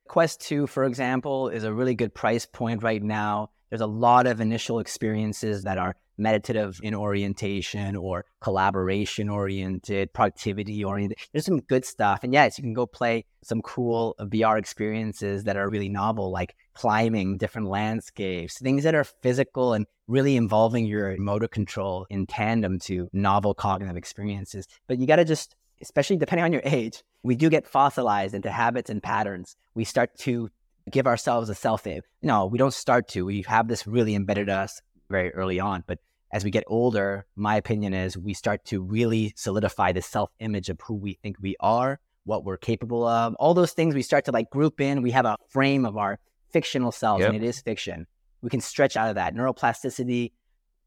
quest 0.07 0.41
2 0.41 0.67
for 0.67 0.83
example 0.83 1.47
is 1.47 1.63
a 1.63 1.73
really 1.73 1.95
good 1.95 2.13
price 2.13 2.45
point 2.45 2.83
right 2.83 3.01
now 3.01 3.49
there's 3.71 3.81
a 3.81 3.87
lot 3.87 4.27
of 4.27 4.41
initial 4.41 4.79
experiences 4.79 5.63
that 5.63 5.77
are 5.77 5.95
meditative 6.17 6.79
in 6.83 6.93
orientation 6.93 7.95
or 7.95 8.25
collaboration 8.41 9.29
oriented, 9.29 10.13
productivity 10.13 10.83
oriented. 10.83 11.17
There's 11.31 11.45
some 11.45 11.61
good 11.61 11.85
stuff. 11.85 12.19
And 12.23 12.33
yes, 12.33 12.57
you 12.57 12.63
can 12.63 12.73
go 12.73 12.85
play 12.85 13.25
some 13.41 13.61
cool 13.61 14.15
VR 14.19 14.59
experiences 14.59 15.45
that 15.45 15.55
are 15.55 15.69
really 15.69 15.89
novel, 15.89 16.31
like 16.31 16.55
climbing 16.73 17.37
different 17.37 17.69
landscapes, 17.69 18.59
things 18.59 18.83
that 18.83 18.93
are 18.93 19.05
physical 19.05 19.73
and 19.73 19.87
really 20.07 20.35
involving 20.35 20.85
your 20.85 21.15
motor 21.17 21.47
control 21.47 22.05
in 22.09 22.27
tandem 22.27 22.77
to 22.79 23.09
novel 23.13 23.53
cognitive 23.53 23.95
experiences. 23.95 24.67
But 24.87 24.99
you 24.99 25.07
got 25.07 25.15
to 25.15 25.25
just, 25.25 25.55
especially 25.81 26.17
depending 26.17 26.43
on 26.43 26.51
your 26.51 26.61
age, 26.65 27.03
we 27.23 27.35
do 27.35 27.49
get 27.49 27.65
fossilized 27.65 28.35
into 28.35 28.51
habits 28.51 28.89
and 28.89 29.01
patterns. 29.01 29.55
We 29.75 29.85
start 29.85 30.17
to 30.19 30.49
give 30.89 31.07
ourselves 31.07 31.49
a 31.49 31.55
self 31.55 31.85
image. 31.87 32.03
No, 32.21 32.45
we 32.45 32.57
don't 32.57 32.73
start 32.73 33.07
to. 33.09 33.25
We 33.25 33.43
have 33.47 33.67
this 33.67 33.85
really 33.85 34.15
embedded 34.15 34.49
us 34.49 34.81
very 35.09 35.31
early 35.33 35.59
on. 35.59 35.83
But 35.85 35.99
as 36.31 36.43
we 36.43 36.51
get 36.51 36.63
older, 36.67 37.25
my 37.35 37.55
opinion 37.57 37.93
is 37.93 38.17
we 38.17 38.33
start 38.33 38.63
to 38.65 38.81
really 38.81 39.33
solidify 39.35 39.91
the 39.91 40.01
self 40.01 40.31
image 40.39 40.69
of 40.69 40.79
who 40.81 40.95
we 40.95 41.17
think 41.21 41.37
we 41.41 41.55
are, 41.59 41.99
what 42.23 42.45
we're 42.45 42.57
capable 42.57 43.05
of. 43.05 43.35
All 43.35 43.53
those 43.53 43.73
things 43.73 43.93
we 43.95 44.01
start 44.01 44.25
to 44.25 44.31
like 44.31 44.49
group 44.49 44.79
in. 44.79 45.01
We 45.01 45.11
have 45.11 45.25
a 45.25 45.35
frame 45.49 45.85
of 45.85 45.97
our 45.97 46.19
fictional 46.51 46.91
selves, 46.91 47.21
Yep. 47.21 47.33
and 47.33 47.43
it 47.43 47.47
is 47.47 47.61
fiction. 47.61 48.07
We 48.41 48.49
can 48.49 48.61
stretch 48.61 48.97
out 48.97 49.09
of 49.09 49.15
that. 49.15 49.35
Neuroplasticity 49.35 50.31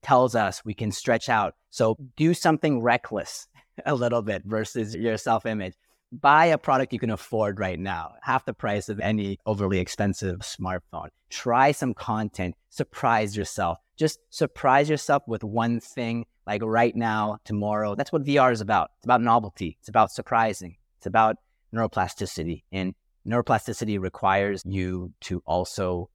tells 0.03 0.35
us 0.35 0.65
we 0.65 0.75
can 0.75 0.93
stretch 0.93 1.29
out. 1.29 1.55
So 1.71 1.97
do 2.17 2.35
something 2.35 2.83
reckless 2.83 3.47
a 3.87 3.95
little 3.95 4.23
bit 4.23 4.43
versus 4.45 4.95
your 4.95 5.17
self 5.17 5.47
image. 5.47 5.75
Buy 6.21 6.47
a 6.47 6.59
product 6.59 6.93
you 6.93 7.01
can 7.01 7.11
afford 7.11 7.59
right 7.59 7.79
now, 7.79 8.13
half 8.23 8.45
the 8.45 8.55
price 8.55 8.89
of 8.89 9.01
any 9.01 9.39
overly 9.47 9.81
expensive 9.81 10.41
smartphone. 10.41 11.09
Try 11.29 11.73
some 11.73 11.93
content, 11.93 12.55
surprise 12.71 13.37
yourself. 13.37 13.79
Just 13.97 14.21
surprise 14.31 14.89
yourself 14.89 15.25
with 15.27 15.43
one 15.43 15.81
thing, 15.81 16.27
like 16.47 16.63
right 16.63 16.95
now, 16.95 17.39
tomorrow. 17.45 17.97
That's 17.97 18.13
what 18.13 18.23
VR 18.23 18.53
is 18.53 18.61
about. 18.61 18.91
It's 18.99 19.07
about 19.07 19.23
novelty, 19.23 19.77
it's 19.81 19.89
about 19.89 20.13
surprising, 20.13 20.77
it's 20.99 21.07
about 21.07 21.37
neuroplasticity. 21.75 22.63
And 22.71 22.95
neuroplasticity 23.27 23.99
requires 23.99 24.63
you 24.65 25.13
to 25.23 25.43
also 25.47 26.11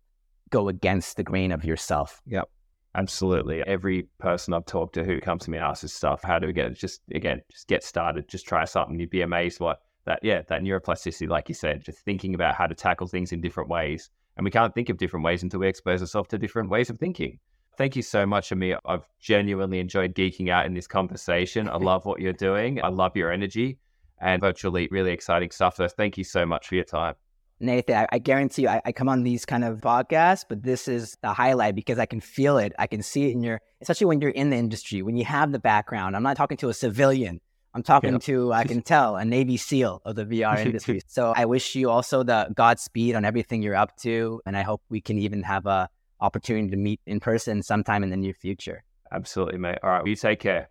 go 0.49 0.69
against 0.69 1.17
the 1.17 1.23
grain 1.23 1.51
of 1.51 1.65
yourself. 1.65 2.21
Yep. 2.25 2.49
Absolutely. 2.95 3.61
Every 3.67 4.07
person 4.17 4.53
I've 4.53 4.65
talked 4.65 4.95
to 4.95 5.03
who 5.03 5.19
comes 5.19 5.43
to 5.43 5.51
me 5.51 5.57
and 5.57 5.65
asks 5.65 5.81
this 5.81 5.93
stuff, 5.93 6.23
how 6.23 6.39
do 6.39 6.47
we 6.47 6.53
get 6.53 6.67
it? 6.67 6.77
Just 6.77 7.01
again, 7.13 7.41
just 7.51 7.67
get 7.67 7.83
started. 7.83 8.27
Just 8.27 8.47
try 8.47 8.65
something. 8.65 8.99
You'd 8.99 9.09
be 9.09 9.21
amazed 9.21 9.59
what 9.59 9.81
that 10.05 10.19
yeah, 10.23 10.41
that 10.47 10.61
neuroplasticity, 10.61 11.27
like 11.27 11.49
you 11.49 11.55
said, 11.55 11.83
just 11.83 11.99
thinking 11.99 12.35
about 12.35 12.55
how 12.55 12.67
to 12.67 12.75
tackle 12.75 13.07
things 13.07 13.31
in 13.31 13.41
different 13.41 13.69
ways. 13.69 14.09
And 14.37 14.45
we 14.45 14.51
can't 14.51 14.73
think 14.73 14.89
of 14.89 14.97
different 14.97 15.25
ways 15.25 15.43
until 15.43 15.59
we 15.59 15.67
expose 15.67 16.01
ourselves 16.01 16.29
to 16.29 16.37
different 16.37 16.69
ways 16.69 16.89
of 16.89 16.97
thinking. 16.97 17.39
Thank 17.77 17.95
you 17.95 18.01
so 18.01 18.25
much, 18.25 18.51
Amir. 18.51 18.79
I've 18.85 19.05
genuinely 19.19 19.79
enjoyed 19.79 20.15
geeking 20.15 20.49
out 20.49 20.65
in 20.65 20.73
this 20.73 20.87
conversation. 20.87 21.69
I 21.69 21.77
love 21.77 22.05
what 22.05 22.19
you're 22.19 22.33
doing. 22.33 22.83
I 22.83 22.89
love 22.89 23.15
your 23.15 23.31
energy 23.31 23.77
and 24.21 24.41
Virtual 24.41 24.71
Leap 24.71 24.91
really 24.91 25.11
exciting 25.11 25.51
stuff. 25.51 25.75
So 25.75 25.87
thank 25.87 26.17
you 26.17 26.23
so 26.23 26.45
much 26.45 26.67
for 26.67 26.75
your 26.75 26.83
time. 26.83 27.15
Nathan, 27.61 28.07
I, 28.09 28.19
guarantee 28.19 28.63
you, 28.63 28.69
I, 28.69 28.81
I 28.85 28.91
come 28.93 29.09
on 29.09 29.23
these 29.23 29.45
kind 29.45 29.65
of 29.65 29.81
podcasts, 29.81 30.45
but 30.47 30.63
this 30.63 30.87
is 30.87 31.17
the 31.21 31.33
highlight 31.33 31.75
because 31.75 31.99
I 31.99 32.05
can 32.05 32.21
feel 32.21 32.57
it. 32.57 32.71
I 32.79 32.87
can 32.87 33.01
see 33.01 33.27
it 33.27 33.31
in 33.31 33.43
your, 33.43 33.61
especially 33.81 34.05
when 34.07 34.21
you're 34.21 34.31
in 34.31 34.49
the 34.49 34.55
industry, 34.55 35.01
when 35.01 35.17
you 35.17 35.25
have 35.25 35.51
the 35.51 35.59
background. 35.59 36.15
I'm 36.15 36.23
not 36.23 36.37
talking 36.37 36.57
to 36.57 36.69
a 36.69 36.73
civilian. 36.73 37.41
I'm 37.79 37.83
talking 37.83 38.11
Yeah. 38.13 38.17
to, 38.19 38.51
I 38.51 38.65
can 38.65 38.81
tell, 38.81 39.15
a 39.15 39.23
Navy 39.23 39.55
SEAL 39.55 40.01
of 40.03 40.15
the 40.17 40.25
VR 40.25 40.59
industry. 40.65 41.01
so 41.07 41.31
I 41.33 41.45
wish 41.45 41.75
you 41.75 41.89
also 41.89 42.23
the 42.23 42.49
Godspeed 42.53 43.15
on 43.15 43.23
everything 43.23 43.61
you're 43.61 43.75
up 43.75 43.95
to. 44.01 44.41
And 44.45 44.57
I 44.57 44.63
hope 44.63 44.81
we 44.89 44.99
can 44.99 45.17
even 45.17 45.43
have 45.43 45.65
a 45.65 45.89
opportunity 46.19 46.69
to 46.71 46.75
meet 46.75 46.99
in 47.05 47.21
person 47.21 47.63
sometime 47.63 48.03
in 48.03 48.09
the 48.09 48.17
near 48.17 48.33
future. 48.33 48.83
Absolutely, 49.13 49.57
mate. 49.59 49.77
All 49.81 49.89
right. 49.89 49.99
Well, 49.99 50.09
you 50.09 50.17
take 50.17 50.41
care. 50.41 50.67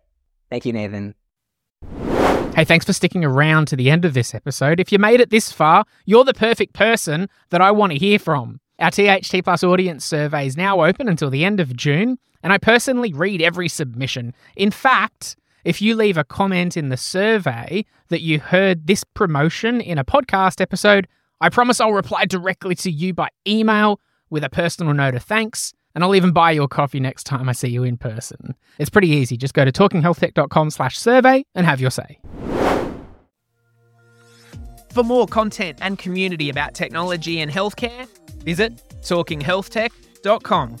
Thank 0.51 0.65
you, 0.67 0.73
Nathan. 0.73 1.15
Hey, 2.55 2.63
thanks 2.65 2.85
for 2.85 2.93
sticking 2.93 3.25
around 3.25 3.67
to 3.69 3.75
the 3.75 3.89
end 3.89 4.05
of 4.05 4.13
this 4.13 4.35
episode. 4.35 4.79
If 4.79 4.91
you 4.91 4.99
made 4.99 5.19
it 5.19 5.31
this 5.31 5.51
far, 5.51 5.85
you're 6.05 6.23
the 6.25 6.33
perfect 6.35 6.73
person 6.73 7.27
that 7.49 7.61
I 7.61 7.71
want 7.71 7.93
to 7.93 7.97
hear 7.97 8.19
from. 8.19 8.59
Our 8.79 8.91
THT 8.91 9.43
Plus 9.43 9.63
audience 9.63 10.05
survey 10.05 10.45
is 10.45 10.55
now 10.55 10.83
open 10.85 11.09
until 11.09 11.29
the 11.31 11.43
end 11.43 11.59
of 11.59 11.75
June, 11.75 12.19
and 12.43 12.53
I 12.53 12.59
personally 12.59 13.13
read 13.13 13.41
every 13.41 13.67
submission. 13.67 14.35
In 14.55 14.71
fact, 14.71 15.35
if 15.63 15.81
you 15.81 15.95
leave 15.95 16.17
a 16.17 16.23
comment 16.23 16.77
in 16.77 16.89
the 16.89 16.97
survey 16.97 17.85
that 18.09 18.21
you 18.21 18.39
heard 18.39 18.87
this 18.87 19.03
promotion 19.03 19.81
in 19.81 19.97
a 19.97 20.05
podcast 20.05 20.61
episode, 20.61 21.07
I 21.41 21.49
promise 21.49 21.79
I'll 21.79 21.93
reply 21.93 22.25
directly 22.25 22.75
to 22.75 22.91
you 22.91 23.13
by 23.13 23.29
email 23.47 23.99
with 24.29 24.43
a 24.43 24.49
personal 24.49 24.93
note 24.93 25.15
of 25.15 25.23
thanks, 25.23 25.73
and 25.95 26.03
I'll 26.03 26.15
even 26.15 26.31
buy 26.31 26.51
you 26.51 26.63
a 26.63 26.67
coffee 26.67 26.99
next 26.99 27.23
time 27.23 27.49
I 27.49 27.53
see 27.53 27.69
you 27.69 27.83
in 27.83 27.97
person. 27.97 28.55
It's 28.77 28.89
pretty 28.89 29.09
easy. 29.09 29.37
Just 29.37 29.53
go 29.53 29.65
to 29.65 29.71
talkinghealthtech.com 29.71 30.69
slash 30.69 30.97
survey 30.97 31.45
and 31.55 31.65
have 31.65 31.81
your 31.81 31.91
say. 31.91 32.19
For 34.91 35.03
more 35.03 35.27
content 35.27 35.79
and 35.81 35.97
community 35.99 36.49
about 36.49 36.73
technology 36.73 37.39
and 37.41 37.51
healthcare, 37.51 38.07
visit 38.43 38.81
talkinghealthtech.com. 39.01 40.77